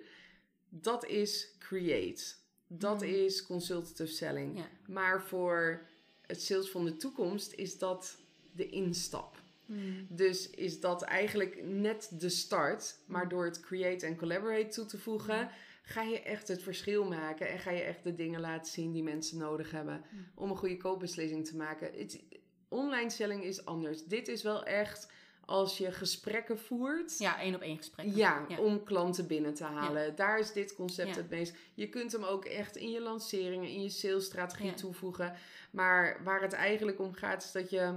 [0.69, 2.33] dat is create.
[2.67, 3.07] Dat mm.
[3.07, 4.65] is consultative selling.
[4.87, 5.87] Maar voor
[6.21, 8.17] het sales van de toekomst is dat
[8.51, 9.38] de instap.
[9.69, 10.07] Hmm.
[10.09, 12.97] Dus is dat eigenlijk net de start.
[13.07, 13.29] Maar hmm.
[13.29, 15.49] door het create en collaborate toe te voegen, hmm.
[15.83, 17.49] ga je echt het verschil maken.
[17.49, 20.01] En ga je echt de dingen laten zien die mensen nodig hebben
[20.35, 21.91] om een goede koopbeslissing te maken.
[21.97, 22.21] Het,
[22.69, 24.05] online selling is anders.
[24.05, 25.11] Dit is wel echt
[25.49, 27.17] als je gesprekken voert.
[27.17, 28.15] Ja, één op één gesprekken.
[28.15, 30.15] Ja, om klanten binnen te halen.
[30.15, 31.55] Daar is dit concept het meest.
[31.73, 35.35] Je kunt hem ook echt in je lanceringen, in je salesstrategie toevoegen.
[35.71, 37.93] Maar waar het eigenlijk om gaat, is dat je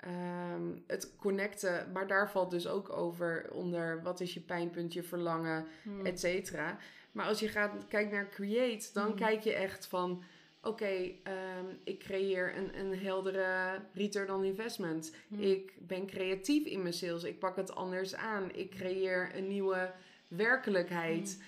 [0.00, 5.02] Ehm, het connecten, maar daar valt dus ook over onder wat is je pijnpunt, je
[5.02, 6.06] verlangen, hmm.
[6.06, 6.78] et cetera.
[7.12, 9.16] Maar als je gaat kijken naar create, dan hmm.
[9.16, 10.22] kijk je echt van
[10.62, 15.14] oké, ehm, ik creëer een, een heldere return on investment.
[15.28, 15.40] Hmm.
[15.40, 17.24] Ik ben creatief in mijn sales.
[17.24, 18.54] Ik pak het anders aan.
[18.54, 19.92] Ik creëer een nieuwe
[20.28, 21.42] werkelijkheid.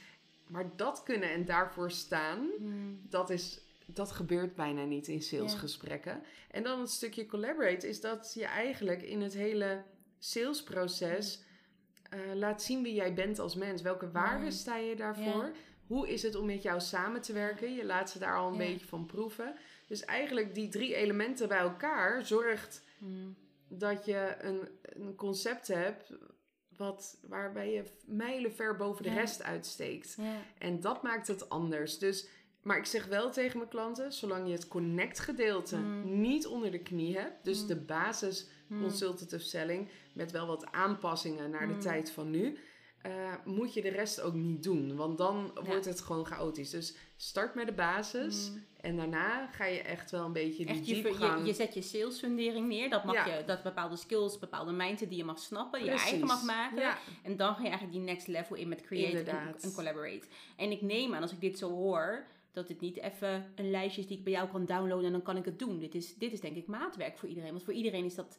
[0.46, 2.50] Maar dat kunnen en daarvoor staan,
[3.08, 6.22] dat is dat gebeurt bijna niet in salesgesprekken.
[6.50, 9.82] En dan het stukje collaborate is dat je eigenlijk in het hele
[10.18, 11.42] salesproces
[12.14, 13.82] uh, laat zien wie jij bent als mens.
[13.82, 15.52] Welke waarden sta je daarvoor?
[15.86, 17.74] Hoe is het om met jou samen te werken?
[17.74, 19.54] Je laat ze daar al een beetje van proeven.
[19.88, 23.36] Dus eigenlijk die drie elementen bij elkaar zorgt mm.
[23.68, 26.12] dat je een, een concept hebt
[26.76, 30.16] wat, waarbij je mijlen ver boven de rest uitsteekt.
[30.58, 31.98] En dat maakt het anders.
[31.98, 32.28] Dus,
[32.62, 36.20] maar ik zeg wel tegen mijn klanten, zolang je het connect gedeelte mm.
[36.20, 37.66] niet onder de knie hebt, dus mm.
[37.66, 38.46] de basis
[38.80, 42.58] consultative selling, met wel wat aanpassingen naar de tijd van nu
[43.06, 44.96] uh, moet je de rest ook niet doen.
[44.96, 46.70] Want dan wordt het gewoon chaotisch.
[46.70, 48.50] Dus start met de basis.
[48.50, 48.64] Mm.
[48.80, 51.82] En daarna ga je echt wel een beetje die echt, je, je, je, zet je
[51.82, 52.90] salesfundering neer.
[52.90, 55.84] Dat, mag je, dat bepaalde skills, bepaalde mindset die je mag snappen.
[55.84, 56.96] Je eigen mag maken.
[57.22, 60.26] En dan ga je eigenlijk die next level in met create en, en, collaborate.
[60.56, 62.26] En ik neem aan, als ik dit zo hoor...
[62.52, 65.22] Dat dit niet even een lijstje is die ik bij jou kan downloaden en dan
[65.22, 65.78] kan ik het doen.
[65.78, 67.50] Dit is, dit is denk ik maatwerk voor iedereen.
[67.50, 68.38] Want voor iedereen is dat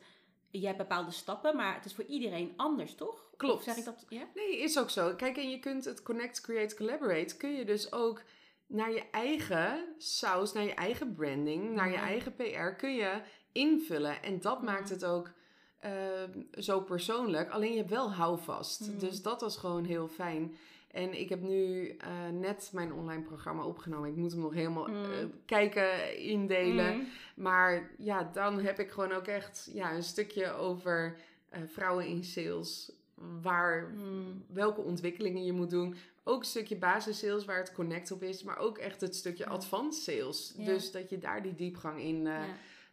[0.59, 3.29] je hebt bepaalde stappen, maar het is voor iedereen anders, toch?
[3.37, 3.57] Klopt.
[3.57, 4.05] Of zeg ik dat?
[4.09, 4.27] Ja?
[4.33, 5.15] Nee, is ook zo.
[5.15, 8.21] Kijk, en je kunt het connect, create, collaborate, kun je dus ook
[8.67, 14.23] naar je eigen saus, naar je eigen branding, naar je eigen PR, kun je invullen.
[14.23, 15.31] En dat maakt het ook
[15.79, 17.49] ehm, zo persoonlijk.
[17.49, 18.87] Alleen je hebt wel houvast.
[18.87, 18.99] Mm.
[18.99, 20.55] Dus dat was gewoon heel fijn.
[20.93, 24.09] En ik heb nu uh, net mijn online programma opgenomen.
[24.09, 25.03] Ik moet hem nog helemaal mm.
[25.03, 26.95] uh, kijken, indelen.
[26.95, 27.07] Mm.
[27.35, 31.15] Maar ja, dan heb ik gewoon ook echt ja, een stukje over
[31.53, 32.91] uh, vrouwen in sales.
[33.41, 34.43] Waar, mm.
[34.47, 35.95] welke ontwikkelingen je moet doen.
[36.23, 38.43] Ook een stukje basis sales waar het connect op is.
[38.43, 40.53] Maar ook echt het stukje advanced sales.
[40.57, 42.21] Dus dat je daar die diepgang in...
[42.21, 42.45] Ja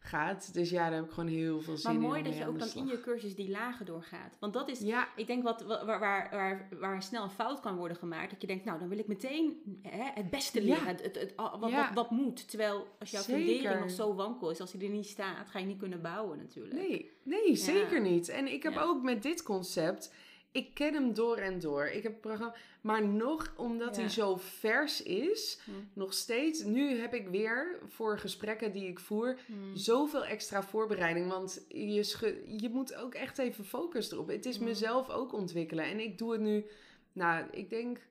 [0.03, 0.55] gaat.
[0.55, 2.01] Dus ja, daar heb ik gewoon heel veel zin in.
[2.01, 4.37] Maar mooi dat je ook dan in je cursus die lagen doorgaat.
[4.41, 5.09] Want dat is, ja.
[5.17, 8.31] ik denk, wat, waar, waar, waar, waar snel een fout kan worden gemaakt.
[8.31, 10.87] Dat je denkt, nou, dan wil ik meteen hè, het beste leren.
[10.87, 12.49] Het, het, het, wat, wat, wat, moet.
[12.49, 15.67] Terwijl als jouw fundering nog zo wankel is, als hij er niet staat, ga je
[15.67, 16.75] niet kunnen bouwen natuurlijk.
[16.75, 18.29] Nee, nee zeker niet.
[18.29, 20.13] En ik heb ook met dit concept
[20.53, 21.87] ik ken hem door en door.
[21.87, 22.55] Ik heb programma.
[22.81, 25.71] Maar nog omdat hij zo vers is, hm.
[25.93, 26.63] nog steeds.
[26.63, 29.77] Nu heb ik weer voor gesprekken die ik voer hm.
[29.77, 31.29] zoveel extra voorbereiding.
[31.29, 34.29] Want je, je moet ook echt even focus erop.
[34.29, 34.65] Het is hm.
[34.65, 35.85] mezelf ook ontwikkelen.
[35.85, 36.65] En ik doe het nu.
[37.13, 38.09] Nou, ik denk.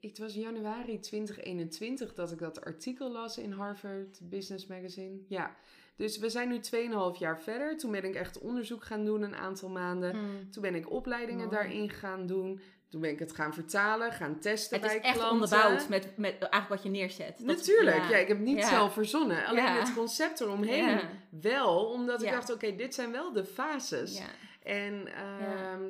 [0.00, 5.18] Het was januari 2021 dat ik dat artikel las in Harvard Business Magazine.
[5.28, 5.56] Ja.
[5.96, 6.60] Dus we zijn nu
[7.14, 7.78] 2,5 jaar verder.
[7.78, 10.10] Toen ben ik echt onderzoek gaan doen een aantal maanden.
[10.10, 10.50] Hmm.
[10.50, 12.60] Toen ben ik opleidingen daarin gaan doen.
[12.88, 15.08] Toen ben ik het gaan vertalen, gaan testen bij klanten.
[15.08, 17.38] Het is echt onderbouwd met, met eigenlijk wat je neerzet.
[17.38, 18.16] Natuurlijk, ja.
[18.16, 19.46] ik heb het niet zelf verzonnen.
[19.46, 21.84] Alleen het concept eromheen wel.
[21.84, 24.22] Omdat ik dacht, oké, dit zijn wel de fases.
[24.62, 25.06] En...
[25.06, 25.82] Ehm,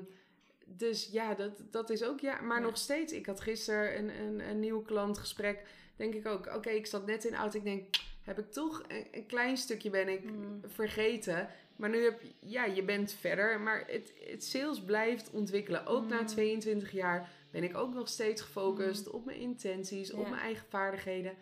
[0.69, 2.41] dus ja, dat, dat is ook ja.
[2.41, 5.67] Maar nog steeds, ik had gisteren een, een, een nieuw klantgesprek.
[5.97, 7.59] Denk ik ook, oké, ik zat net in auto.
[7.59, 7.97] Ik denk,
[8.27, 10.61] heb ik toch een, klein stukje ben ik mm.
[10.67, 11.49] vergeten.
[11.77, 13.61] Maar nu heb ja, je bent verder.
[13.61, 15.87] Maar het, het sales blijft ontwikkelen.
[15.87, 16.99] Ook na 22 mm.
[16.99, 19.13] jaar ben ik ook nog steeds gefocust mm.
[19.13, 21.35] op mijn intenties, op mijn eigen vaardigheden.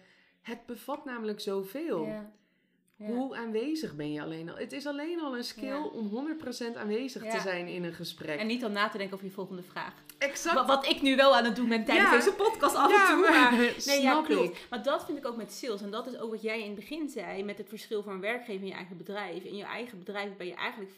[0.43, 2.33] Het bevat namelijk zoveel.
[2.97, 3.07] Ja.
[3.07, 4.57] Hoe aanwezig ben je alleen al?
[4.57, 6.11] Het is alleen al een skill om
[6.73, 8.39] 100% aanwezig te zijn in een gesprek.
[8.39, 9.93] En niet dan na te denken over je volgende vraag.
[10.19, 10.67] Exact.
[10.67, 13.29] Wat, ik nu wel aan het doen ben tijdens deze podcast af en toe.
[13.31, 13.53] Maar,
[13.87, 14.59] nee, ja, klopt.
[14.71, 15.83] Maar dat vind ik ook met sales.
[15.83, 18.63] En dat is ook wat jij in het begin zei met het verschil van werkgever
[18.63, 19.45] in je eigen bedrijf.
[19.45, 20.97] In je eigen bedrijf ben je eigenlijk 24-7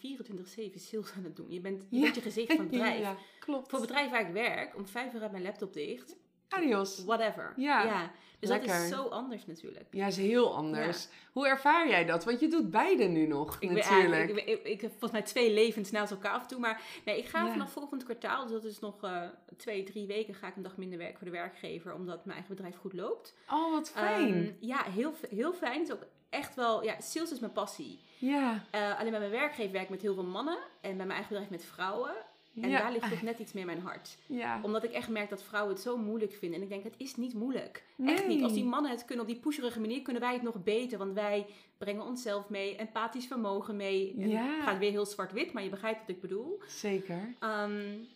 [0.75, 1.51] sales aan het doen.
[1.51, 3.01] Je bent, je, bent je gezicht van het bedrijf.
[3.01, 3.69] Ja, klopt.
[3.69, 6.17] Voor het bedrijf waar ik werk, om vijf uur uit mijn laptop dicht.
[6.49, 7.05] Adios.
[7.05, 7.53] Whatever.
[7.57, 7.83] Ja.
[7.83, 8.13] ja.
[8.39, 9.87] Dus dat is zo anders natuurlijk.
[9.91, 11.09] Ja, is heel anders.
[11.33, 12.25] Hoe ervaar jij dat?
[12.25, 14.31] Want je doet beide nu nog, ik natuurlijk.
[14.31, 16.59] ik, ik, ik, heb volgens mij twee levens naast elkaar af en toe.
[16.59, 19.23] Maar nee, ik ga vanaf volgend kwartaal, dus dat is nog uh,
[19.57, 21.95] twee, drie weken, ga ik een dag minder werken voor de werkgever.
[21.95, 23.35] Omdat mijn eigen bedrijf goed loopt.
[23.51, 24.35] Oh, wat fijn.
[24.35, 25.79] Ehm, ja, heel, heel fijn.
[25.79, 28.01] Het is ook echt wel, ja, sales is mijn passie.
[28.19, 28.65] Ja.
[28.75, 30.59] Uh, alleen bij mijn werkgever werk ik met heel veel mannen.
[30.81, 32.15] En bij mijn eigen bedrijf met vrouwen.
[32.61, 34.17] En daar ligt toch net iets meer mijn hart.
[34.27, 34.61] Ja.
[34.63, 36.59] Omdat ik echt merk dat vrouwen het zo moeilijk vinden.
[36.59, 37.85] En ik denk, het is niet moeilijk.
[38.05, 38.43] Echt niet.
[38.43, 40.99] Als die mannen het kunnen op die pusherige manier, kunnen wij het nog beter.
[40.99, 41.47] Want wij
[41.79, 44.15] brengen onszelf mee, empathisch vermogen mee.
[44.19, 44.55] En ja.
[44.55, 46.61] Het gaat weer heel zwart-wit, maar je begrijpt wat ik bedoel.
[46.67, 47.35] Zeker.
[47.41, 48.07] Um,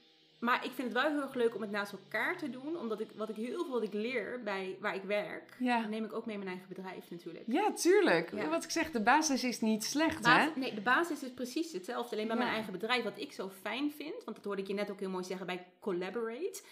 [0.41, 2.79] maar ik vind het wel heel erg leuk om het naast elkaar te doen.
[2.79, 5.87] Omdat ik wat ik heel veel wat ik leer bij waar ik werk, ja.
[5.87, 7.45] neem ik ook mee in mijn eigen bedrijf natuurlijk.
[7.47, 8.31] Ja, tuurlijk.
[8.31, 10.51] Wat ik zeg, de basis is niet slecht, hè?
[10.55, 12.17] Nee, de basis is precies hetzelfde.
[12.17, 14.75] Alleen bij mijn eigen bedrijf, wat ik zo fijn vind, want dat hoorde ik je
[14.75, 16.63] net ook heel mooi zeggen bij Collaborate.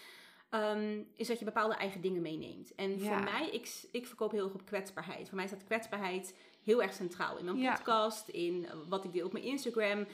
[0.51, 2.75] Um, is dat je bepaalde eigen dingen meeneemt.
[2.75, 5.27] En voor mij, ik, ik verkoop heel erg op kwetsbaarheid.
[5.27, 9.33] Voor mij staat kwetsbaarheid heel erg centraal in mijn podcast, in wat ik deel op
[9.33, 10.05] mijn Instagram.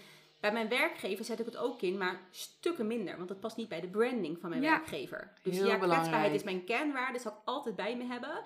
[0.46, 3.18] Bij mijn werkgever zet ik het ook in, maar stukken minder.
[3.18, 5.32] Want dat past niet bij de branding van mijn werkgever.
[5.42, 7.14] Dus ja, kwetsbaarheid is mijn kernwaarde.
[7.14, 8.42] Dat zal ik altijd bij me hebben.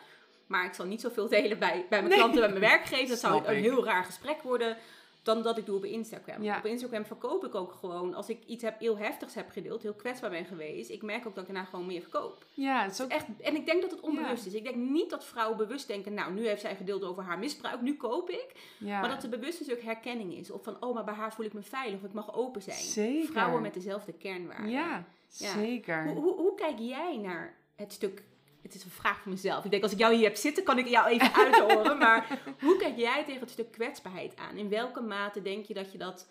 [0.48, 3.10] Maar ik zal niet zoveel delen bij, bij mijn klanten, bij mijn werkgevers.
[3.10, 4.78] Dat zou een heel raar gesprek worden
[5.24, 6.44] dan dat ik doe op Instagram.
[6.44, 6.58] Ja.
[6.58, 9.94] Op Instagram verkoop ik ook gewoon, als ik iets heb, heel heftigs heb gedeeld, heel
[9.94, 12.46] kwetsbaar ben geweest, ik merk ook dat ik daarna gewoon meer verkoop.
[12.54, 14.54] Ja, het is ook Echt, en ik denk dat het onbewust is.
[14.54, 17.82] Ik denk niet dat vrouwen bewust denken, nou, nu heeft zij gedeeld over haar misbruik,
[17.82, 18.52] nu koop ik.
[18.78, 20.52] ja, Maar dat er bewust een stuk herkenning is.
[20.52, 22.78] Of van, oh, maar bij haar voel ik me veilig, of ik mag open zijn.
[22.78, 23.32] Zeker.
[23.32, 24.70] Vrouwen met dezelfde kernwaarden.
[24.70, 25.54] Ja, Ja.
[25.54, 26.04] zeker.
[26.08, 28.24] Hoe, hoe, hoe kijk jij naar het stuk...
[28.62, 29.66] Het is een vraag voor mezelf.
[29.66, 31.98] Ik denk, als ik jou hier heb zitten, kan ik jou even uithoren.
[32.08, 34.58] maar hoe kijk jij tegen het stuk kwetsbaarheid aan?
[34.58, 36.28] In welke mate denk je dat je dat...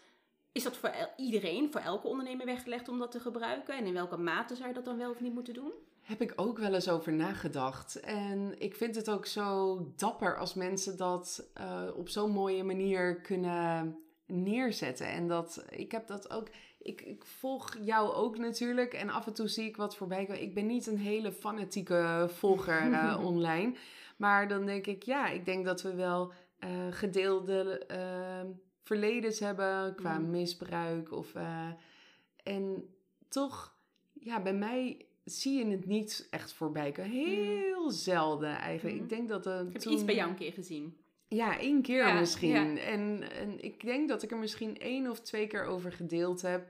[0.52, 3.76] Is dat voor iedereen, voor elke ondernemer weggelegd om dat te gebruiken?
[3.76, 5.72] En in welke mate zou je dat dan wel of niet moeten doen?
[6.00, 8.00] Heb ik ook wel eens over nagedacht.
[8.00, 13.20] En ik vind het ook zo dapper als mensen dat eh, op zo'n mooie manier
[13.20, 15.06] kunnen neerzetten.
[15.06, 16.48] En dat, ik heb dat ook.
[16.88, 18.92] Ik, ik volg jou ook natuurlijk.
[18.94, 20.42] En af en toe zie ik wat voorbij komen.
[20.42, 23.74] Ik ben niet een hele fanatieke volger eh, online.
[24.16, 28.40] Maar dan denk ik, ja, ik denk dat we wel eh, gedeelde eh,
[28.82, 30.30] verledens hebben qua Mm.
[30.30, 31.12] misbruik.
[31.12, 31.32] Of,
[32.42, 32.94] en
[33.28, 33.74] toch,
[34.12, 37.10] ja, bij mij zie je het niet echt voorbij komen.
[37.10, 38.96] Heel zelden eigenlijk.
[38.96, 39.02] Mm.
[39.02, 40.96] Ik denk dat er Ik heb toen- iets bij jou een keer gezien.
[41.28, 42.50] Ja, één keer Ja, misschien.
[42.50, 42.76] ja.
[42.76, 46.66] En, en ik denk dat ik er misschien één of twee keer over gedeeld heb.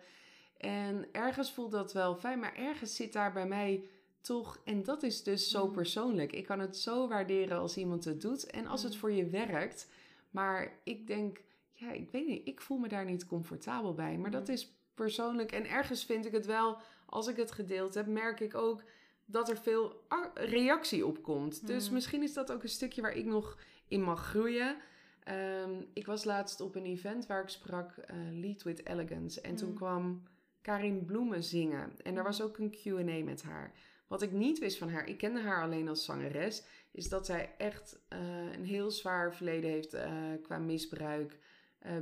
[0.57, 3.85] En ergens voelt dat wel fijn, maar ergens zit daar bij mij
[4.21, 4.61] toch.
[4.65, 5.73] En dat is dus zo Mm.
[5.73, 6.33] persoonlijk.
[6.33, 8.99] Ik kan het zo waarderen als iemand het doet en als het Mm.
[8.99, 9.89] voor je werkt.
[10.31, 11.41] Maar ik denk,
[11.73, 14.17] ja, ik weet niet, ik voel me daar niet comfortabel bij.
[14.19, 14.55] Maar dat Mm.
[14.55, 15.53] is persoonlijk.
[15.53, 18.83] En ergens vind ik het wel, als ik het gedeeld heb, merk ik ook
[19.25, 20.03] dat er veel
[20.35, 21.67] reactie op komt.
[21.67, 23.59] Dus misschien is dat ook een stukje waar ik nog
[23.89, 24.77] in mag groeien.
[25.25, 29.41] Ehm, ik was laatst op een event waar ik sprak eh, Lead with Elegance.
[29.41, 29.75] En toen Mm.
[29.75, 30.23] kwam
[30.63, 31.93] Karin Bloemen zingen.
[32.03, 33.73] En daar was ook een Q&A met haar.
[34.07, 36.63] Wat ik niet wist van haar, ik kende haar alleen als zangeres,
[36.93, 38.19] is dat zij echt eh,
[38.53, 40.13] een heel zwaar verleden heeft eh,
[40.43, 41.39] qua misbruik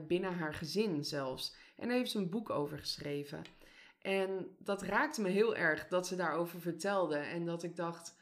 [0.06, 1.54] binnen haar gezin zelfs.
[1.76, 3.42] En daar heeft ze een boek over geschreven.
[4.02, 7.16] En dat raakte me heel erg dat ze daarover vertelde.
[7.16, 8.15] En dat ik dacht,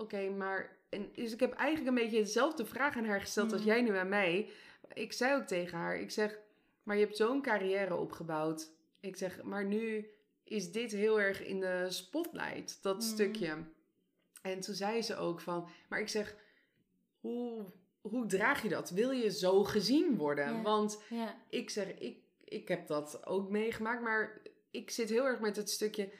[0.00, 0.78] oké, maar...
[0.88, 3.66] En, dus ik heb eigenlijk een beetje dezelfde vraag aan haar gesteld als Mm.
[3.66, 4.50] jij nu aan mij.
[4.94, 6.38] Ik zei ook tegen haar, ik zeg,
[6.82, 8.70] maar je hebt zo'n carrière opgebouwd.
[9.00, 10.08] Ik zeg, maar nu
[10.44, 13.00] is dit heel erg in de spotlight, dat Mm.
[13.00, 13.56] stukje.
[14.42, 16.36] En toen zei ze ook van, maar ik zeg,
[17.20, 17.64] hoe,
[18.00, 18.90] hoe draag je dat?
[18.90, 20.54] Wil je zo gezien worden?
[20.54, 20.62] Ja.
[20.62, 21.34] Want Ja.
[21.48, 24.40] ik zeg, ik, ik heb dat ook meegemaakt, maar
[24.70, 26.10] ik zit heel erg met het stukje.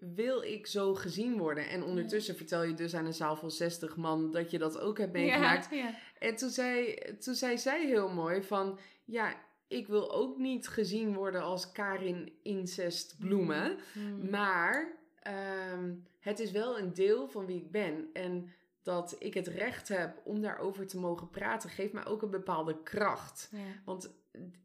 [0.00, 1.68] Wil ik zo gezien worden?
[1.68, 4.98] En ondertussen vertel je dus aan een zaal van 60 man dat je dat ook
[4.98, 5.70] hebt meegemaakt.
[5.70, 5.94] Ja, ja.
[6.18, 8.78] En toen zei, toen zei zij heel mooi van...
[9.04, 9.34] Ja,
[9.68, 13.78] ik wil ook niet gezien worden als Karin Incest Bloemen.
[13.92, 14.30] Mm.
[14.30, 18.10] Maar ehm, het is wel een deel van wie ik ben.
[18.12, 21.70] En dat ik het recht heb om daarover te mogen praten...
[21.70, 23.50] geeft mij ook een bepaalde kracht.
[23.84, 24.10] Want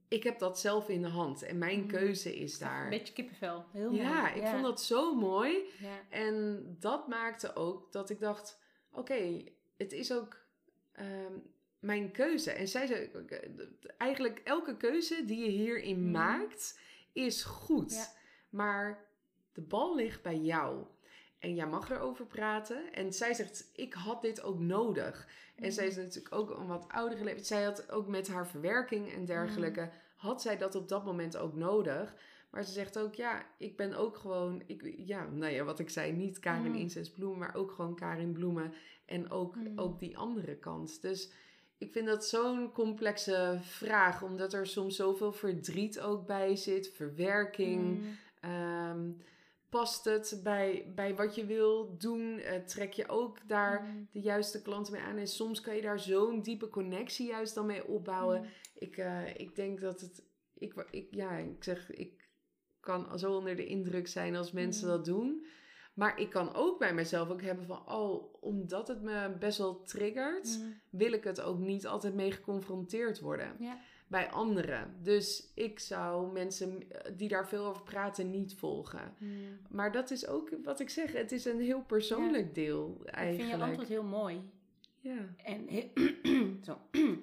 [0.08, 1.44] ik heb dat zelf in de hand.
[1.44, 1.88] En mijn Mm.
[1.88, 2.90] keuze is Een daar.
[2.90, 3.66] beetje kippenvel.
[3.72, 4.02] Heel mooi.
[4.02, 5.58] Ja, ik vond dat zo mooi.
[5.80, 6.00] Ja.
[6.10, 8.60] En dat maakte ook dat ik dacht:
[8.92, 9.44] oké,
[9.78, 10.38] het is ook
[10.92, 11.34] ehm,
[11.80, 12.52] mijn keuze.
[12.52, 13.12] En zij zei:
[13.98, 16.12] eigenlijk elke keuze die je hierin Mhm.
[16.12, 16.80] maakt
[17.14, 17.94] is goed.
[17.94, 18.08] Ja.
[18.50, 19.06] Maar
[19.54, 20.86] de bal ligt bij jou.
[21.46, 22.94] En jij mag erover praten.
[22.94, 25.28] En zij zegt: Ik had dit ook nodig.
[25.56, 25.72] En Mhm.
[25.72, 27.46] zij is natuurlijk ook een wat oudere leeftijd.
[27.48, 29.80] Zij had ook met haar verwerking en dergelijke.
[29.82, 29.90] Mhm.
[30.16, 32.16] Had zij dat op dat moment ook nodig?
[32.50, 35.90] Maar ze zegt ook, ja, ik ben ook gewoon, ik, ja, nou ja, wat ik
[35.90, 37.38] zei, niet Karin Mm.
[37.38, 38.74] Maar ook gewoon Karin Bloemen
[39.06, 39.80] en ook, Mm.
[39.80, 41.02] ook die andere kant.
[41.02, 41.32] Dus
[41.78, 48.00] ik vind dat zo'n complexe vraag, omdat er soms zoveel verdriet ook bij zit, verwerking.
[48.42, 49.18] Mm.
[49.70, 52.38] Past het bij, bij wat je wil doen?
[52.40, 54.08] Eh, trek je ook daar Mm.
[54.12, 55.18] de juiste klanten mee aan?
[55.18, 58.42] En soms kan je daar zo'n diepe connectie juist dan mee opbouwen.
[58.42, 58.48] Mm.
[58.74, 60.24] Ik, eh, ik denk dat het.
[60.54, 62.30] Ik, ik, ja, ik zeg, ik
[62.80, 64.92] kan zo onder de indruk zijn als mensen Mm.
[64.96, 65.46] dat doen.
[65.94, 69.82] Maar ik kan ook bij mezelf ook hebben van, oh, omdat het me best wel
[69.84, 70.60] triggert,
[70.90, 73.80] wil ik het ook niet altijd mee geconfronteerd worden Ja.
[74.08, 74.96] Bij anderen.
[75.02, 79.14] Dus ik zou mensen eh, die daar veel over praten niet volgen.
[79.20, 79.58] Mm.
[79.70, 83.16] Maar dat is ook wat ik zeg, het is een heel persoonlijk deel Ik vind
[83.16, 83.58] eigenlijk.
[83.58, 84.42] je antwoord heel mooi.
[85.00, 85.68] Ja, En
[86.68, 86.78] zo,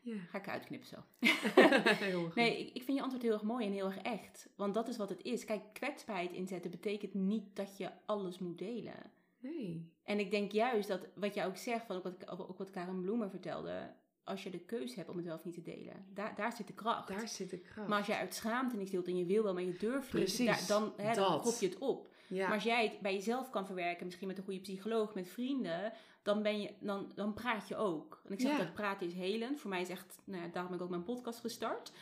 [0.00, 0.16] ja.
[0.30, 0.96] ga ik uitknippen zo.
[2.34, 4.48] Nee, ik, ik vind je antwoord heel erg mooi en heel erg echt.
[4.56, 5.44] Want dat is wat het is.
[5.44, 9.10] Kijk, kwetsbaarheid inzetten betekent niet dat je alles moet delen.
[9.38, 9.90] Nee.
[10.04, 13.00] En ik denk juist dat wat jij ook zegt, van ook wat, ook wat Karen
[13.00, 13.90] Bloemer vertelde,
[14.24, 16.66] als je de keuze hebt om het wel of niet te delen, daar, daar zit
[16.66, 17.08] de kracht.
[17.08, 17.88] Daar zit de kracht.
[17.88, 20.38] Maar als jij uit schaamte niks deelt en je wil wel, maar je durft Precies,
[20.38, 22.10] niet, daar- dan, hè, dan krop je het op.
[22.26, 22.44] Ja.
[22.46, 25.92] Maar als jij het bij jezelf kan verwerken, misschien met een goede psycholoog, met vrienden,
[26.22, 28.20] dan, ben je, dan, dan praat je ook.
[28.26, 28.58] En ik zeg Ja.
[28.58, 29.60] dat praten is helend.
[29.60, 31.92] Voor mij is echt, nou ja, daarom heb ik ook mijn podcast gestart.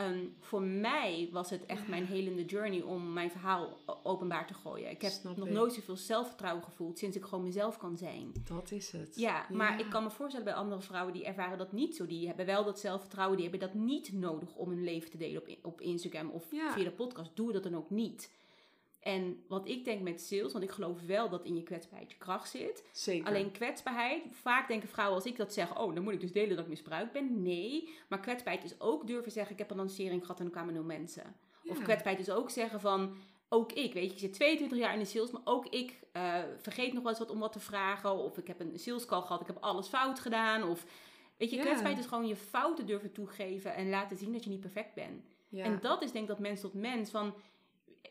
[0.00, 4.90] Ehm, voor mij was het echt mijn helende journey om mijn verhaal openbaar te gooien.
[4.90, 5.52] Ik heb Snap nog ik.
[5.52, 8.32] nooit zoveel zelfvertrouwen gevoeld sinds ik gewoon mezelf kan zijn.
[8.44, 9.16] Dat is het.
[9.16, 12.06] Ja, maar ik kan me voorstellen bij andere vrouwen die ervaren dat niet zo.
[12.06, 15.42] Die hebben wel dat zelfvertrouwen, die hebben dat niet nodig om hun leven te delen
[15.42, 16.72] op, op Instagram of Ja.
[16.72, 17.30] via de podcast.
[17.36, 18.30] Doe dat dan ook niet.
[19.00, 22.18] En wat ik denk met sales, want ik geloof wel dat in je kwetsbaarheid je
[22.18, 22.84] kracht zit.
[22.92, 23.26] Zeker.
[23.26, 26.56] Alleen kwetsbaarheid, vaak denken vrouwen als ik dat zeg, oh, dan moet ik dus delen
[26.56, 27.42] dat ik misbruikt ben.
[27.42, 30.74] Nee, maar kwetsbaarheid is ook durven zeggen, ik heb een lancering gehad en er kwamen
[30.74, 31.36] nul mensen.
[31.64, 33.16] Of kwetsbaarheid is ook zeggen van,
[33.48, 36.42] ook ik, weet je, ik zit 22 jaar in de sales, maar ook ik eh,
[36.58, 38.10] vergeet nog wel eens wat om wat te vragen.
[38.10, 40.62] Of ik heb een sales call gehad, ik heb alles fout gedaan.
[40.62, 40.84] Of,
[41.36, 41.62] weet je, Ja.
[41.62, 45.24] kwetsbaarheid is gewoon je fouten durven toegeven en laten zien dat je niet perfect bent.
[45.48, 45.64] Ja.
[45.64, 47.34] En dat is denk ik dat mens tot mens van...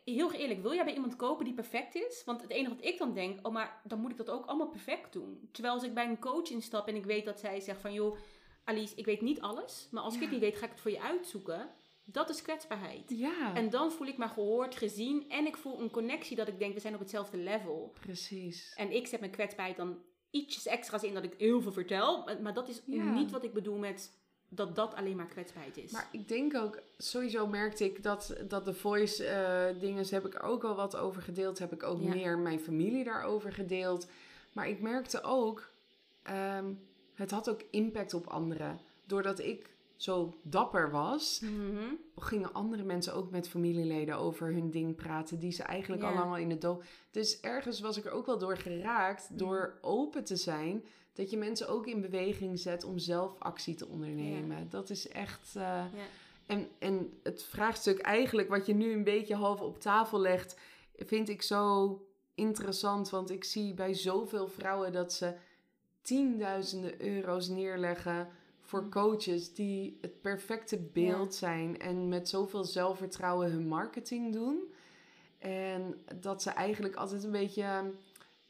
[0.06, 2.22] Heel eerlijk, wil jij bij iemand kopen die perfect is?
[2.26, 4.70] Want het enige wat ik dan denk, oh maar dan moet ik dat ook allemaal
[4.70, 5.50] perfect doen.
[5.52, 7.94] Terwijl als ik bij een coach instap en ik weet dat zij zegt van...
[7.94, 8.18] joh,
[8.64, 10.92] Alice, ik weet niet alles, maar als ik het niet weet ga ik het voor
[10.92, 11.70] je uitzoeken.
[12.06, 13.10] Dat is kwetsbaarheid.
[13.10, 16.60] Ja, En dan voel ik me gehoord, gezien en ik voel een connectie dat ik
[16.60, 17.94] denk we zijn op hetzelfde level.
[18.00, 18.74] precies.
[18.76, 19.98] En ik zet mijn kwetsbaarheid dan
[20.30, 22.24] ietsjes extra's in dat ik heel veel vertel.
[22.24, 23.14] Maar- Maar dat is Ja.
[23.14, 24.19] niet wat ik bedoel met
[24.50, 25.92] dat dat alleen maar kwetsbaarheid is.
[25.92, 30.44] Maar ik denk ook, sowieso merkte ik dat, dat de voice eh dingen, heb ik
[30.44, 31.60] ook al wat over gedeeld.
[31.60, 32.10] Heb ik ook Ja.
[32.14, 34.08] meer mijn familie daarover gedeeld.
[34.54, 35.70] Maar ik merkte ook,
[36.24, 36.66] ehm,
[37.14, 38.80] het had ook impact op anderen.
[39.06, 41.84] Doordat ik zo dapper was, Mhm.
[42.16, 46.08] gingen andere mensen ook met familieleden over hun ding praten, die ze eigenlijk Ja.
[46.10, 46.84] al lang al in de dood.
[47.12, 50.84] Dus ergens was ik er ook wel door geraakt, door open te zijn,
[51.20, 54.70] dat je mensen ook in beweging zet om zelf actie te ondernemen.
[54.70, 55.56] Dat is echt.
[55.56, 55.88] eh, Ja.
[56.46, 60.58] en, en het vraagstuk eigenlijk, wat je nu een beetje half op tafel legt,
[60.98, 61.98] vind ik zo
[62.36, 63.10] interessant.
[63.10, 65.34] Want ik zie bij zoveel vrouwen dat ze
[66.02, 68.28] tienduizenden euro's neerleggen
[68.62, 68.90] voor Mm.
[68.90, 74.74] coaches die het perfecte beeld zijn en met zoveel zelfvertrouwen hun marketing doen.
[75.40, 77.92] En dat ze eigenlijk altijd een beetje,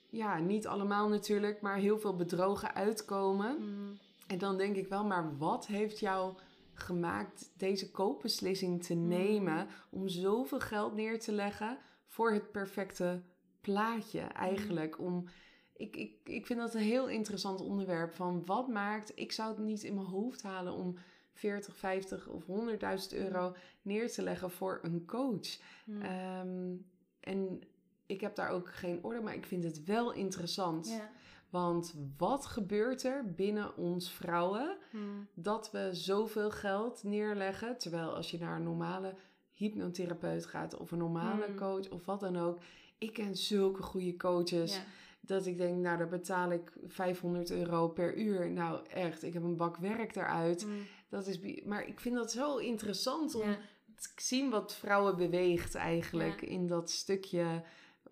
[0.10, 3.56] ja, niet allemaal natuurlijk, maar heel veel bedrogen uitkomen.
[3.60, 3.92] Mhm.
[4.28, 6.34] En dan denk ik wel, maar wat heeft jou
[6.74, 9.08] gemaakt deze koopbeslissing te Mm.
[9.08, 13.22] nemen om zoveel geld neer te leggen voor het perfecte
[13.62, 15.00] plaatje eigenlijk?
[15.00, 15.28] Om,
[15.76, 19.60] ik, ik, ik vind dat een heel interessant onderwerp van wat maakt, ik zou het
[19.66, 20.98] niet in mijn hoofd halen om
[21.34, 25.60] 40, 50 of 100.000 euro neer te leggen voor een coach.
[26.02, 26.76] Ehm,
[27.20, 27.62] en
[28.10, 30.88] ik heb daar ook geen orde, maar ik vind het wel interessant.
[30.90, 31.10] Ja.
[31.50, 35.04] Want wat gebeurt er binnen ons vrouwen Mhm.
[35.34, 37.78] dat we zoveel geld neerleggen?
[37.78, 39.14] Terwijl als je naar een normale
[39.54, 41.56] hypnotherapeut gaat of een normale Mm.
[41.56, 42.60] coach of wat dan ook.
[42.98, 44.82] Ik ken zulke goede coaches Ja.
[45.22, 48.50] dat ik denk, nou daar betaal ik 500 euro per uur.
[48.52, 50.66] Nou echt, ik heb een bak werk eruit.
[50.66, 50.76] Mhm.
[51.10, 53.58] Dat is, maar ik vind dat zo interessant om Ja.
[53.96, 57.64] te zien wat vrouwen beweegt eigenlijk in dat stukje.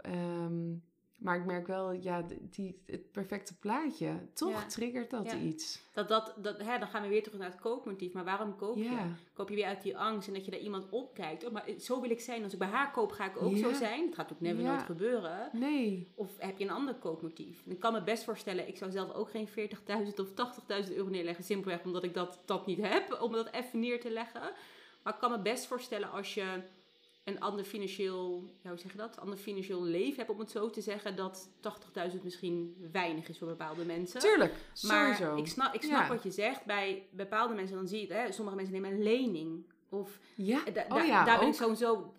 [0.02, 0.72] Ehm,
[1.18, 4.66] maar ik merk wel, ja, die, het perfecte plaatje, toch Ja.
[4.66, 5.38] triggert dat Ja.
[5.38, 5.82] iets.
[5.94, 8.14] Dat, dat, dat, hè, dan gaan we weer terug naar het koopmotief.
[8.14, 9.00] Maar waarom koop je?
[9.34, 11.46] Koop je weer uit die angst en dat je daar iemand opkijkt.
[11.46, 12.44] Oh, maar zo wil ik zijn.
[12.44, 14.06] Als ik bij haar koop, ga ik ook zo zijn.
[14.06, 15.50] Dat gaat ook never nooit gebeuren.
[15.54, 17.64] Nee, Of heb je een ander koopmotief?
[17.66, 19.54] Ik kan me best voorstellen, ik zou zelf ook geen 40.000
[20.20, 20.30] of
[20.88, 21.44] 80.000 euro neerleggen.
[21.44, 24.42] Simpelweg omdat ik dat, dat niet heb, om dat even neer te leggen.
[25.04, 26.62] Maar ik kan me best voorstellen als je
[27.28, 29.20] een ander financieel, hoe zeg je dat?
[29.20, 31.50] Ander financieel leven hebt, om het zo te zeggen, dat
[32.14, 34.20] 80.000 misschien weinig is voor bepaalde mensen.
[34.20, 35.36] tuurlijk, Maar sowieso.
[35.38, 36.08] ik snap, ik snap Ja.
[36.08, 36.66] wat je zegt.
[36.66, 39.66] Bij bepaalde mensen, dan zie je het, hè, sommige mensen nemen een lening.
[39.90, 41.54] Of ja, da- oh ja, daar ben ook.
[41.54, 42.14] ik sowieso.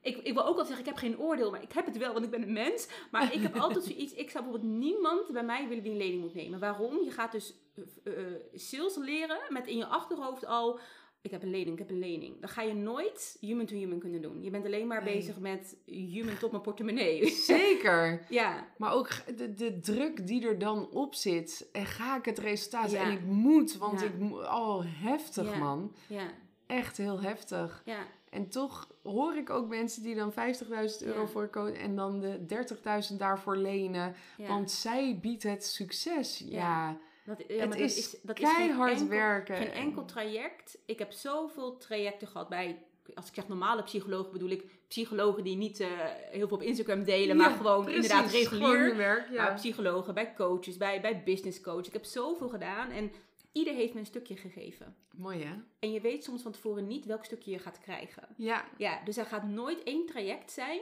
[0.00, 2.12] Ik, ik wil ook altijd zeggen, ik heb geen oordeel, maar ik heb het wel,
[2.12, 2.88] want ik ben een mens.
[3.10, 6.20] Maar ik heb altijd zoiets, ik zou bijvoorbeeld niemand bij mij willen die een lening
[6.20, 6.58] moet nemen.
[6.58, 7.04] Waarom?
[7.04, 7.54] Je gaat dus
[8.04, 10.78] eh, eh, sales leren met in je achterhoofd al,
[11.24, 12.40] ik heb een lening, ik heb een lening.
[12.40, 14.42] Dan ga je nooit human to human kunnen doen.
[14.42, 15.14] Je bent alleen maar Nee.
[15.14, 17.28] bezig met human tot mijn portemonnee.
[17.54, 18.26] Zeker.
[18.28, 21.68] ja, Maar ook de, de druk die er dan op zit.
[21.72, 22.90] En ga ik het resultaat?
[22.90, 23.02] Ja.
[23.04, 24.06] En ik moet, want Ja.
[24.06, 24.40] ik moet...
[24.42, 25.58] Oh, heftig Ja.
[25.58, 25.94] man.
[26.06, 26.26] ja,
[26.66, 27.82] Echt heel heftig.
[27.84, 27.98] ja.
[28.30, 30.36] En toch hoor ik ook mensen die dan 50.000
[31.06, 32.44] euro voor kopen en dan de
[33.10, 34.14] 30.000 daarvoor lenen.
[34.36, 34.46] ja.
[34.48, 36.42] Want zij biedt het succes.
[36.46, 36.98] Ja.
[37.24, 39.56] Dat, ja, het maar is, dat is, dat is geen enkel, werken.
[39.56, 40.78] Geen enkel traject.
[40.86, 45.56] Ik heb zoveel trajecten gehad bij, als ik zeg normale psychologen, bedoel ik psychologen die
[45.56, 45.88] niet eh,
[46.30, 48.96] heel veel op Instagram delen, maar gewoon precies, inderdaad regulier.
[48.96, 49.54] werk, ja.
[49.54, 51.86] Psychologen, bij coaches, bij, bij business coach.
[51.86, 53.12] Ik heb zoveel gedaan en
[53.52, 54.96] ieder heeft me een stukje gegeven.
[55.16, 55.54] Mooi hè?
[55.78, 58.28] En je weet soms van tevoren niet welk stukje je gaat krijgen.
[58.36, 60.80] Ja, Ja, dus er gaat nooit één traject zijn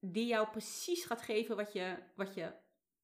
[0.00, 2.52] die jou precies gaat geven wat je, wat je,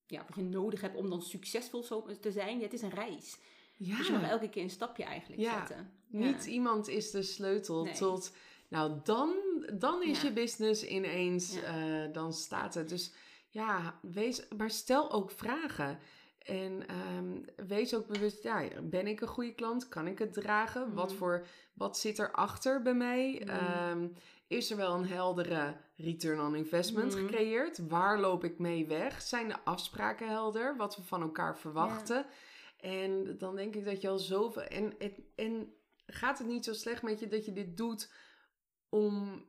[0.07, 2.57] ja, wat je nodig hebt om dan succesvol zo te zijn.
[2.57, 3.39] Ja, het is een reis.
[3.77, 3.97] Ja.
[3.97, 5.57] Dus je mag elke keer een stapje eigenlijk Ja.
[5.67, 5.91] zetten.
[6.07, 7.95] Niet iemand is de sleutel Nee.
[7.95, 8.33] tot.
[8.69, 9.35] Nou, dan,
[9.73, 11.61] dan is je business ineens.
[11.63, 12.89] Eh, dan staat het.
[12.89, 13.13] Dus
[13.49, 14.49] ja, wees.
[14.57, 15.99] Maar stel ook vragen.
[16.39, 19.89] En ehm, wees ook bewust, ja, ben ik een goede klant?
[19.89, 20.95] Kan ik het dragen?
[20.95, 21.17] Wat, Mhm.
[21.19, 23.43] voor, wat zit erachter bij mij?
[23.45, 23.51] Mhm.
[23.55, 24.09] Ehm,
[24.47, 27.21] is er wel een heldere return on investment Mhm.
[27.27, 27.89] gecreëerd?
[27.89, 29.23] Waar loop ik mee weg?
[29.23, 30.77] Zijn de afspraken helder?
[30.77, 32.27] Wat we van elkaar verwachten?
[32.81, 34.63] En dan denk ik dat je al zoveel.
[34.63, 35.75] En, en, en
[36.07, 38.13] gaat het niet zo slecht met je dat je dit doet
[38.89, 39.45] om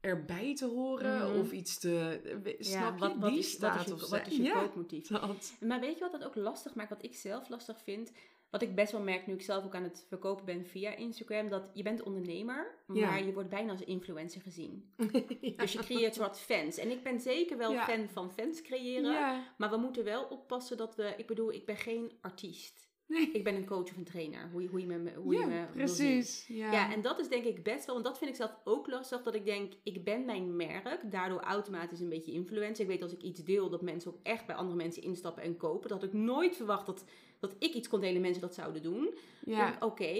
[0.00, 1.38] erbij te horen Mhm.
[1.40, 2.20] of iets te.
[2.44, 2.98] Ja, Snap je?
[3.00, 5.06] wat, wat Die is, staat wat is je, of wat is je ja, koopmotief?
[5.08, 5.52] dat.
[5.60, 6.90] Maar weet je wat dat ook lastig maakt?
[6.90, 8.12] Wat ik zelf lastig vind?
[8.50, 11.48] Wat ik best wel merk nu ik zelf ook aan het verkopen ben via Instagram.
[11.48, 13.10] Dat je bent ondernemer, Ja.
[13.10, 14.92] maar je wordt bijna als influencer gezien.
[15.40, 15.56] ja.
[15.56, 16.78] Dus je creëert soort fans.
[16.78, 17.84] En ik ben zeker wel Ja.
[17.84, 19.42] fan van fans creëren.
[19.58, 21.14] Maar we moeten wel oppassen dat we...
[21.16, 22.88] Ik bedoel, ik ben geen artiest.
[23.06, 23.30] Nee.
[23.32, 24.50] Ik ben een coach of een trainer.
[24.52, 26.46] Hoe je, hoe je me, hoe je ja, me precies.
[26.46, 26.72] Ja.
[26.72, 29.22] Ja, en dat is denk ik best wel, want dat vind ik zelf ook lastig,
[29.22, 32.84] dat ik denk, ik ben mijn merk, daardoor automatisch een beetje influencer.
[32.84, 35.56] Ik weet als ik iets deel, dat mensen ook echt bij andere mensen instappen en
[35.56, 35.88] kopen.
[35.88, 37.04] Dat had ik nooit verwacht dat,
[37.40, 39.14] dat ik iets kon delen, mensen dat zouden doen.
[39.44, 39.76] ja.
[39.80, 40.12] Oké,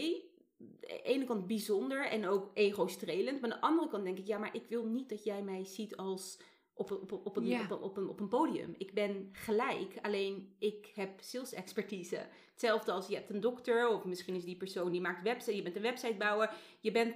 [0.80, 4.38] de ene kant bijzonder en ook ego-strelend, maar aan de andere kant denk ik, ja,
[4.38, 6.38] maar ik wil niet dat jij mij ziet als
[6.74, 7.62] op, een- op, een- op, een, Ja.
[7.62, 8.74] op, een, op, een, op een podium.
[8.78, 12.26] Ik ben gelijk, alleen ik heb sales expertise.
[12.50, 15.62] Hetzelfde als je hebt een dokter, of misschien is die persoon die maakt website, je
[15.62, 16.52] bent een websitebouwer.
[16.80, 17.14] Je bent,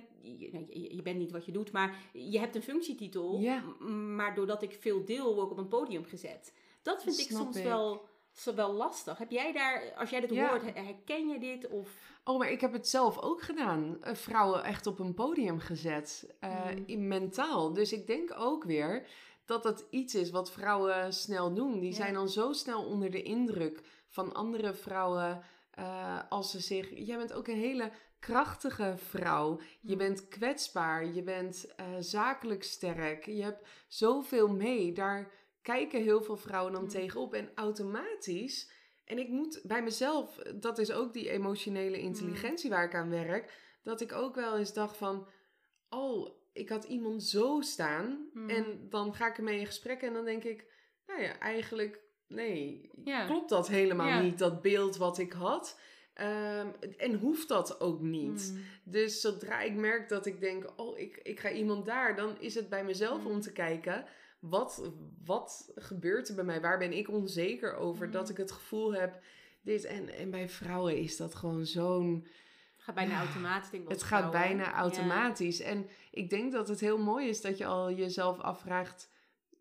[0.90, 3.38] je, bent niet wat je doet, maar je hebt een functietitel.
[3.40, 3.60] Ja.
[3.88, 6.52] Maar doordat ik veel deel, word ik op een podium gezet.
[6.82, 7.64] Dat vind ik soms ik.
[7.64, 8.04] wel,
[8.34, 9.18] zo wel lastig.
[9.18, 10.48] Heb jij daar, als jij dit Ja.
[10.48, 11.68] hoort, her- herken je dit?
[11.68, 13.96] Of, Oh, maar ik heb het zelf ook gedaan.
[14.02, 16.34] Eh, Vrouwen echt op een podium gezet.
[16.40, 16.82] eh, Mm.
[16.86, 17.72] in mentaal.
[17.72, 19.06] Dus ik denk ook weer
[19.44, 21.80] dat het iets is wat vrouwen snel doen.
[21.80, 21.96] Die Ja.
[21.96, 25.42] zijn dan zo snel onder de indruk van andere vrouwen.
[25.70, 26.90] eh, als ze zich.
[27.06, 29.60] Jij bent ook een hele krachtige vrouw.
[29.80, 29.98] Je Mm.
[29.98, 31.06] bent kwetsbaar.
[31.06, 33.24] Je bent zakelijk sterk.
[33.26, 34.92] Je hebt zoveel mee.
[34.92, 35.30] Daar
[35.64, 36.88] kijken heel veel vrouwen dan Mm.
[36.88, 37.34] tegenop.
[37.34, 38.70] En automatisch.
[39.04, 43.52] En ik moet bij mezelf, dat is ook die emotionele intelligentie waar ik aan werk,
[43.82, 45.28] dat ik ook wel eens dacht van,
[45.88, 48.50] oh, ik had iemand zo staan Mm.
[48.50, 50.64] en dan ga ik ermee in gesprek en dan denk ik,
[51.06, 53.26] nou ja, eigenlijk, nee, Ja.
[53.26, 54.20] klopt dat helemaal Ja.
[54.20, 55.78] niet, dat beeld wat ik had.
[56.14, 58.50] Ehm, en hoeft dat ook niet.
[58.54, 58.62] Mm.
[58.92, 62.54] Dus zodra ik merk dat ik denk, oh, ik, ik ga iemand daar, dan is
[62.54, 63.26] het bij mezelf Mm.
[63.26, 64.04] om te kijken,
[64.48, 64.90] wat,
[65.24, 66.60] wat gebeurt er bij mij?
[66.60, 68.06] Waar ben ik onzeker over?
[68.06, 68.12] Mm.
[68.12, 69.22] Dat ik het gevoel heb,
[69.62, 69.84] dit.
[69.84, 72.26] En, en bij vrouwen is dat gewoon zo'n,
[72.76, 73.88] Het gaat bijna automatisch, denk ik.
[73.88, 74.40] bij het gaat vrouwen.
[74.56, 74.74] bijna Ja.
[74.76, 75.60] automatisch.
[75.60, 79.10] En ik denk dat het heel mooi is dat je al jezelf afvraagt,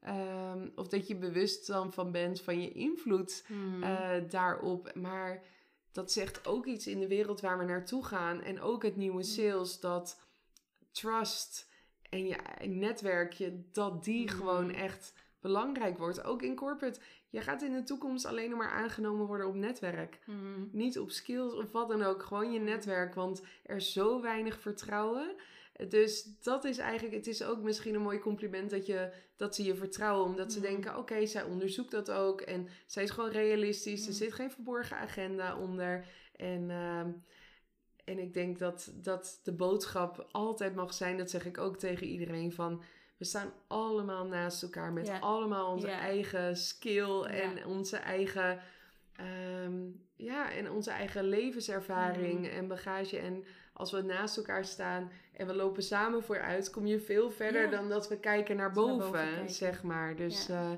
[0.02, 3.84] ehm, of dat je bewust dan van bent van je invloed Mm.
[3.84, 4.96] eh, daarop.
[4.96, 5.44] Maar
[5.92, 8.42] dat zegt ook iets in de wereld waar we naartoe gaan.
[8.42, 10.20] En ook het nieuwe sales, dat
[10.92, 11.72] trust
[12.14, 14.38] en je netwerkje, dat die Mm.
[14.38, 16.24] gewoon echt belangrijk wordt.
[16.24, 17.00] Ook in corporate.
[17.30, 20.20] Je gaat in de toekomst alleen nog maar aangenomen worden op netwerk.
[20.26, 20.70] Mm.
[20.72, 22.24] Niet op skills of wat dan ook.
[22.24, 23.16] Gewoon je netwerk.
[23.16, 25.36] Want er is zo weinig vertrouwen.
[25.88, 29.64] Dus dat is eigenlijk, het is ook misschien een mooi compliment dat, je, dat ze
[29.64, 30.26] je vertrouwen.
[30.26, 32.42] Omdat ze denken, oké, zij onderzoekt dat ook.
[32.42, 34.08] En zij is gewoon realistisch.
[34.08, 36.06] Er zit geen verborgen agenda onder.
[36.36, 37.10] En, ehm,
[38.04, 42.08] en ik denk dat, dat de boodschap altijd mag zijn, dat zeg ik ook tegen
[42.08, 42.82] iedereen, van...
[43.18, 45.20] We staan allemaal naast elkaar met Ja.
[45.20, 46.00] allemaal onze Ja.
[46.00, 47.66] eigen skill en Ja.
[47.66, 48.60] onze eigen...
[49.16, 49.82] ehm,
[50.16, 52.50] ja, en onze eigen levenservaring Mhm.
[52.58, 53.18] en bagage.
[53.18, 53.44] En
[53.74, 57.90] als we naast elkaar staan en we lopen samen vooruit, kom je veel verder dan
[57.90, 59.50] dat we kijken naar boven, kijken.
[59.50, 60.16] zeg maar.
[60.16, 60.72] Dus Ja.
[60.72, 60.78] eh,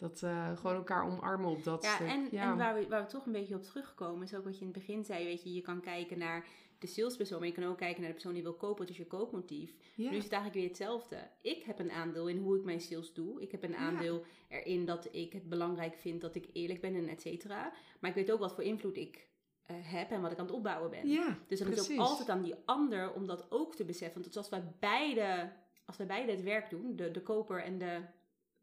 [0.00, 2.06] dat eh, gewoon elkaar omarmen op dat Ja, stuk.
[2.08, 2.50] en, ja.
[2.50, 4.70] en waar, we, waar we toch een beetje op terugkomen, is ook wat je in
[4.70, 5.24] het begin zei.
[5.24, 6.46] Weet je, je kan kijken naar
[6.78, 8.80] de salespersoon, maar je kan ook kijken naar de persoon die wil kopen.
[8.80, 9.74] Het is je koopmotief.
[9.94, 10.10] ja.
[10.10, 11.28] Nu is het eigenlijk weer hetzelfde.
[11.42, 13.40] Ik heb een aandeel in hoe ik mijn sales doe.
[13.42, 13.76] Ik heb een Ja.
[13.76, 17.72] aandeel erin dat ik het belangrijk vind dat ik eerlijk ben en et cetera.
[18.00, 19.28] Maar ik weet ook wat voor invloed ik
[19.62, 21.08] eh, heb en wat ik aan het opbouwen ben.
[21.08, 21.98] ja, Dus dan is het precies.
[22.02, 24.22] ook altijd aan die ander om dat ook te beseffen.
[24.22, 25.52] Want als wij beide,
[25.84, 28.00] als wij beide het werk doen, de, de koper en de...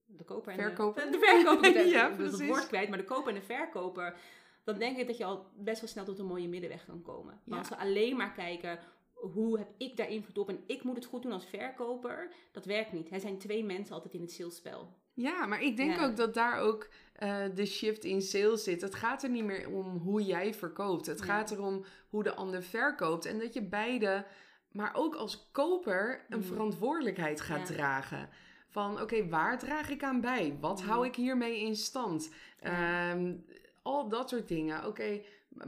[0.07, 1.03] De koper en Verkoper.
[1.05, 1.09] de...
[1.11, 1.85] De verkoper.
[1.97, 2.47] Ja, het precies.
[2.47, 4.15] woord kwijt, maar de koper en de verkoper.
[4.63, 7.39] Dan denk ik dat je al best wel snel tot een mooie middenweg kan komen.
[7.43, 7.57] Maar Ja.
[7.57, 8.79] als we alleen maar kijken,
[9.13, 12.65] hoe heb ik daar invloed op en ik moet het goed doen als verkoper, dat
[12.65, 13.11] werkt niet.
[13.11, 14.95] Er zijn twee mensen altijd in het salesspel.
[15.13, 16.05] Ja, maar ik denk Ja.
[16.05, 18.81] ook dat daar ook eh, de shift in sales zit.
[18.81, 21.05] Het gaat er niet meer om hoe jij verkoopt.
[21.05, 21.25] Het Ja.
[21.25, 23.25] gaat erom hoe de ander verkoopt.
[23.25, 24.25] En dat je beide,
[24.71, 26.43] maar ook als koper, een Mm.
[26.43, 27.73] verantwoordelijkheid gaat Ja.
[27.75, 28.29] dragen.
[28.69, 30.57] Van oké, waar draag ik aan bij?
[30.59, 32.33] Wat hou ik hiermee in stand?
[32.59, 33.33] Ehm,
[33.81, 34.85] al dat soort dingen.
[34.85, 35.21] Oké,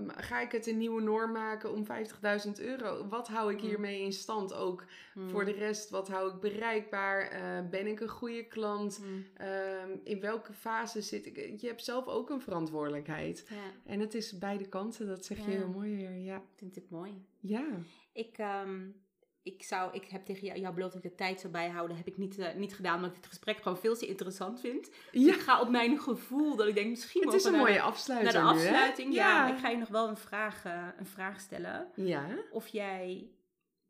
[0.07, 3.07] ga ik het een nieuwe norm maken om 50.000 euro?
[3.07, 3.67] Wat hou ik Mm.
[3.67, 4.53] hiermee in stand?
[4.53, 4.83] Ook
[5.13, 5.29] Mm.
[5.29, 7.21] voor de rest, wat hou ik bereikbaar?
[7.21, 8.99] Eh, ben ik een goede klant?
[9.03, 9.25] Mm.
[9.37, 11.59] Ehm, in welke fase zit ik?
[11.61, 13.45] Je hebt zelf ook een verantwoordelijkheid.
[13.49, 13.55] Ja,
[13.91, 16.15] En het is beide kanten, dat zeg je heel mooi weer.
[16.17, 16.41] Ja.
[16.55, 17.25] vind ik mooi.
[17.39, 17.65] ja.
[18.13, 18.79] Ik, ehm,
[19.43, 21.97] ik, zou, ik heb tegen jou, jou beloofd dat ik de tijd zou bijhouden.
[21.97, 24.91] heb ik niet, eh, niet gedaan, omdat ik het gesprek gewoon veel te interessant vind.
[25.11, 27.73] Dus ik ga op mijn gevoel, dat ik denk misschien Het is een mooie naar
[27.73, 29.13] de, afsluiting naar de nu, afsluiting.
[29.13, 29.53] ja.
[29.53, 31.91] Ik ga je nog wel een vraag, eh, een vraag stellen.
[31.95, 32.37] Ja.
[32.51, 33.29] Of jij,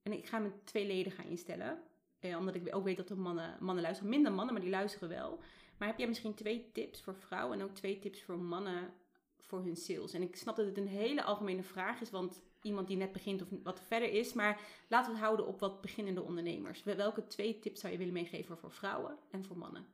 [0.03, 1.83] en ik ga twee leden gaan instellen.
[2.19, 4.11] Eh, omdat ik ook weet dat er mannen, mannen luisteren.
[4.11, 5.39] Minder mannen, maar die luisteren wel.
[5.77, 8.93] Maar heb jij misschien twee tips voor vrouwen en ook twee tips voor mannen
[9.37, 10.13] voor hun sales?
[10.13, 13.41] En ik snap dat het een hele algemene vraag is, want iemand die net begint
[13.41, 14.33] of wat verder is.
[14.33, 16.83] Maar laten we het houden op wat beginnende ondernemers.
[16.83, 19.85] Wel- Welke twee tips zou je willen meegeven voor vrouwen en voor mannen?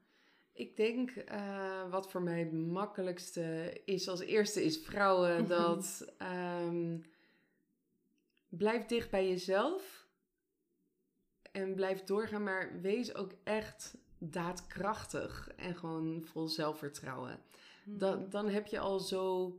[0.54, 6.98] Ik denk eh, wat voor mij het makkelijkste is als eerste is vrouwen dat ehm,
[8.50, 10.08] blijf dicht bij jezelf
[11.52, 17.40] en blijf doorgaan, maar wees ook echt daadkrachtig en gewoon vol zelfvertrouwen.
[17.84, 19.54] Dan, dan heb je al zo,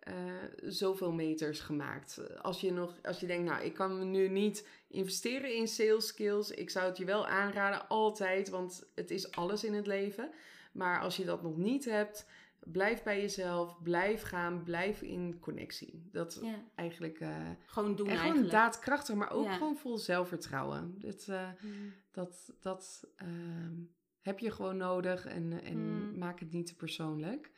[0.00, 0.14] eh,
[0.62, 2.20] zoveel meters gemaakt.
[2.42, 6.50] Als je, nog, als je denkt, nou, ik kan nu niet investeren in sales skills.
[6.50, 10.30] Ik zou het je wel aanraden, altijd, want het is alles in het leven.
[10.72, 12.26] Maar als je dat nog niet hebt,
[12.60, 16.08] blijf bij jezelf, blijf gaan, blijf in connectie.
[16.12, 17.20] Dat Ja, eigenlijk...
[17.20, 17.36] eh,
[17.66, 19.52] gewoon doen en gewoon daadkrachtig, maar ook Ja.
[19.52, 20.94] gewoon vol zelfvertrouwen.
[20.98, 21.92] Dit, eh, Mm.
[22.10, 23.74] dat dat ehm,
[24.20, 25.78] heb je gewoon nodig en, en
[26.08, 26.18] Mm.
[26.18, 27.50] maak het niet te persoonlijk.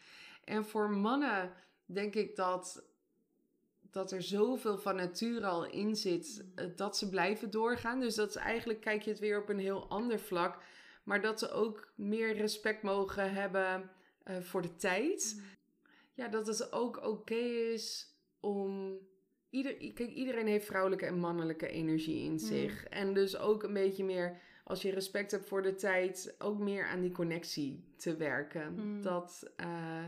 [0.45, 1.53] En voor mannen
[1.87, 2.85] denk ik dat,
[3.91, 8.01] dat er zoveel van nature al in zit eh, dat ze blijven doorgaan.
[8.01, 10.63] Dus dat is eigenlijk, kijk je het weer op een heel ander vlak.
[11.03, 13.91] Maar dat ze ook meer respect mogen hebben
[14.23, 15.35] eh, voor de tijd.
[15.37, 15.45] Mm.
[16.15, 18.99] Ja, dat het ook oké is om.
[19.51, 22.85] Ieder, kijk, iedereen heeft vrouwelijke en mannelijke energie in zich.
[22.85, 26.87] En dus ook een beetje meer, als je respect hebt voor de tijd, ook meer
[26.87, 28.75] aan die connectie te werken.
[28.75, 29.03] Mm.
[29.03, 30.05] Dat, eh,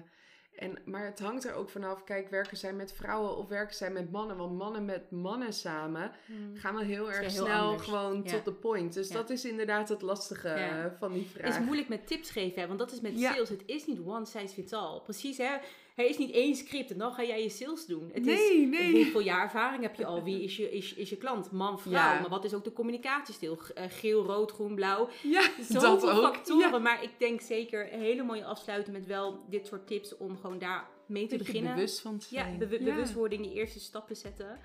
[0.57, 3.90] en, maar het hangt er ook vanaf, kijk, werken zij met vrouwen of werken zij
[3.90, 4.36] met mannen?
[4.36, 6.57] Want mannen met mannen samen Mm.
[6.57, 7.82] gaan we heel erg heel snel anders.
[7.88, 8.30] gewoon Ja.
[8.30, 8.94] tot de point.
[8.94, 9.14] Dus Ja.
[9.14, 10.84] dat is inderdaad het lastige Ja.
[10.84, 11.59] eh, van die Het vraag.
[11.59, 13.48] is moeilijk met tips geven, hè, want dat is met sales.
[13.48, 15.00] Het is niet one size fits all.
[15.00, 15.57] Precies, hè?
[15.95, 18.11] Er is niet één script en dan ga jij je sales doen.
[18.12, 18.92] Het Nee, is, nee.
[18.92, 20.22] Hoeveel jaar ervaring heb je al?
[20.22, 21.51] Wie is je, is, is je klant?
[21.51, 21.92] Man, vrouw.
[21.92, 22.20] Ja.
[22.20, 23.57] Maar wat is ook de communicatiestijl?
[23.57, 25.09] G- eh, Geel, rood, groen, blauw.
[25.22, 26.22] Ja, Zoveel dat ook.
[26.34, 26.70] factoren.
[26.70, 26.78] Ja.
[26.78, 30.59] Maar ik denk zeker een hele mooie afsluiten met wel dit soort tips om gewoon
[30.59, 31.74] daar mee te beginnen.
[31.74, 32.59] bewust van te ja, zijn.
[32.59, 34.59] bewu- bewustwording, die eerste stappen zetten.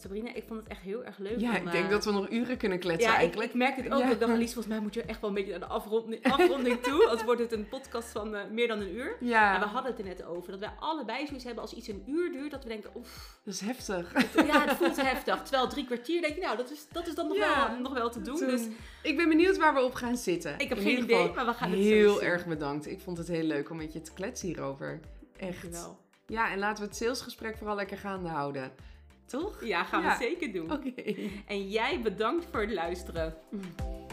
[0.00, 1.40] Sabrina, ik vond het echt heel erg leuk.
[1.40, 3.48] Ja, om, ik denk eh, dat we nog uren kunnen kletsen ja, eigenlijk.
[3.50, 3.98] ik merk het ook.
[4.00, 4.10] Ja.
[4.10, 6.80] Ik dacht, Alice, volgens mij moet je echt wel een beetje naar de afronding, afronding
[6.82, 7.06] toe.
[7.08, 9.16] Als wordt het een podcast van eh, meer dan een uur.
[9.20, 10.50] Ja, En we hadden het er net over.
[10.50, 12.50] Dat wij allebei zoiets hebben als iets een uur duurt.
[12.50, 14.12] Dat we denken, oef, dat is heftig.
[14.46, 15.42] ja, het voelt heftig.
[15.42, 17.68] Terwijl drie kwartier denk je, nou, dat is, dat is dan nog, Ja.
[17.70, 18.36] wel, nog wel te doen.
[18.36, 18.62] Toen- Dus
[19.02, 20.54] Ik ben benieuwd waar we op gaan zitten.
[20.58, 22.86] ik heb In geen idee, maar we gaan het Heel erg bedankt.
[22.86, 25.00] Ik vond het heel leuk om met je te kletsen hierover.
[25.36, 25.62] Echt.
[25.62, 25.98] Dankjewel.
[26.26, 28.72] Ja, en laten we het salesgesprek vooral lekker gaande houden.
[29.28, 29.64] Toch?
[29.64, 30.18] Ja, gaan Ja.
[30.18, 30.72] we zeker doen.
[30.72, 30.92] Oké.
[31.46, 33.34] En jij bedankt voor het luisteren.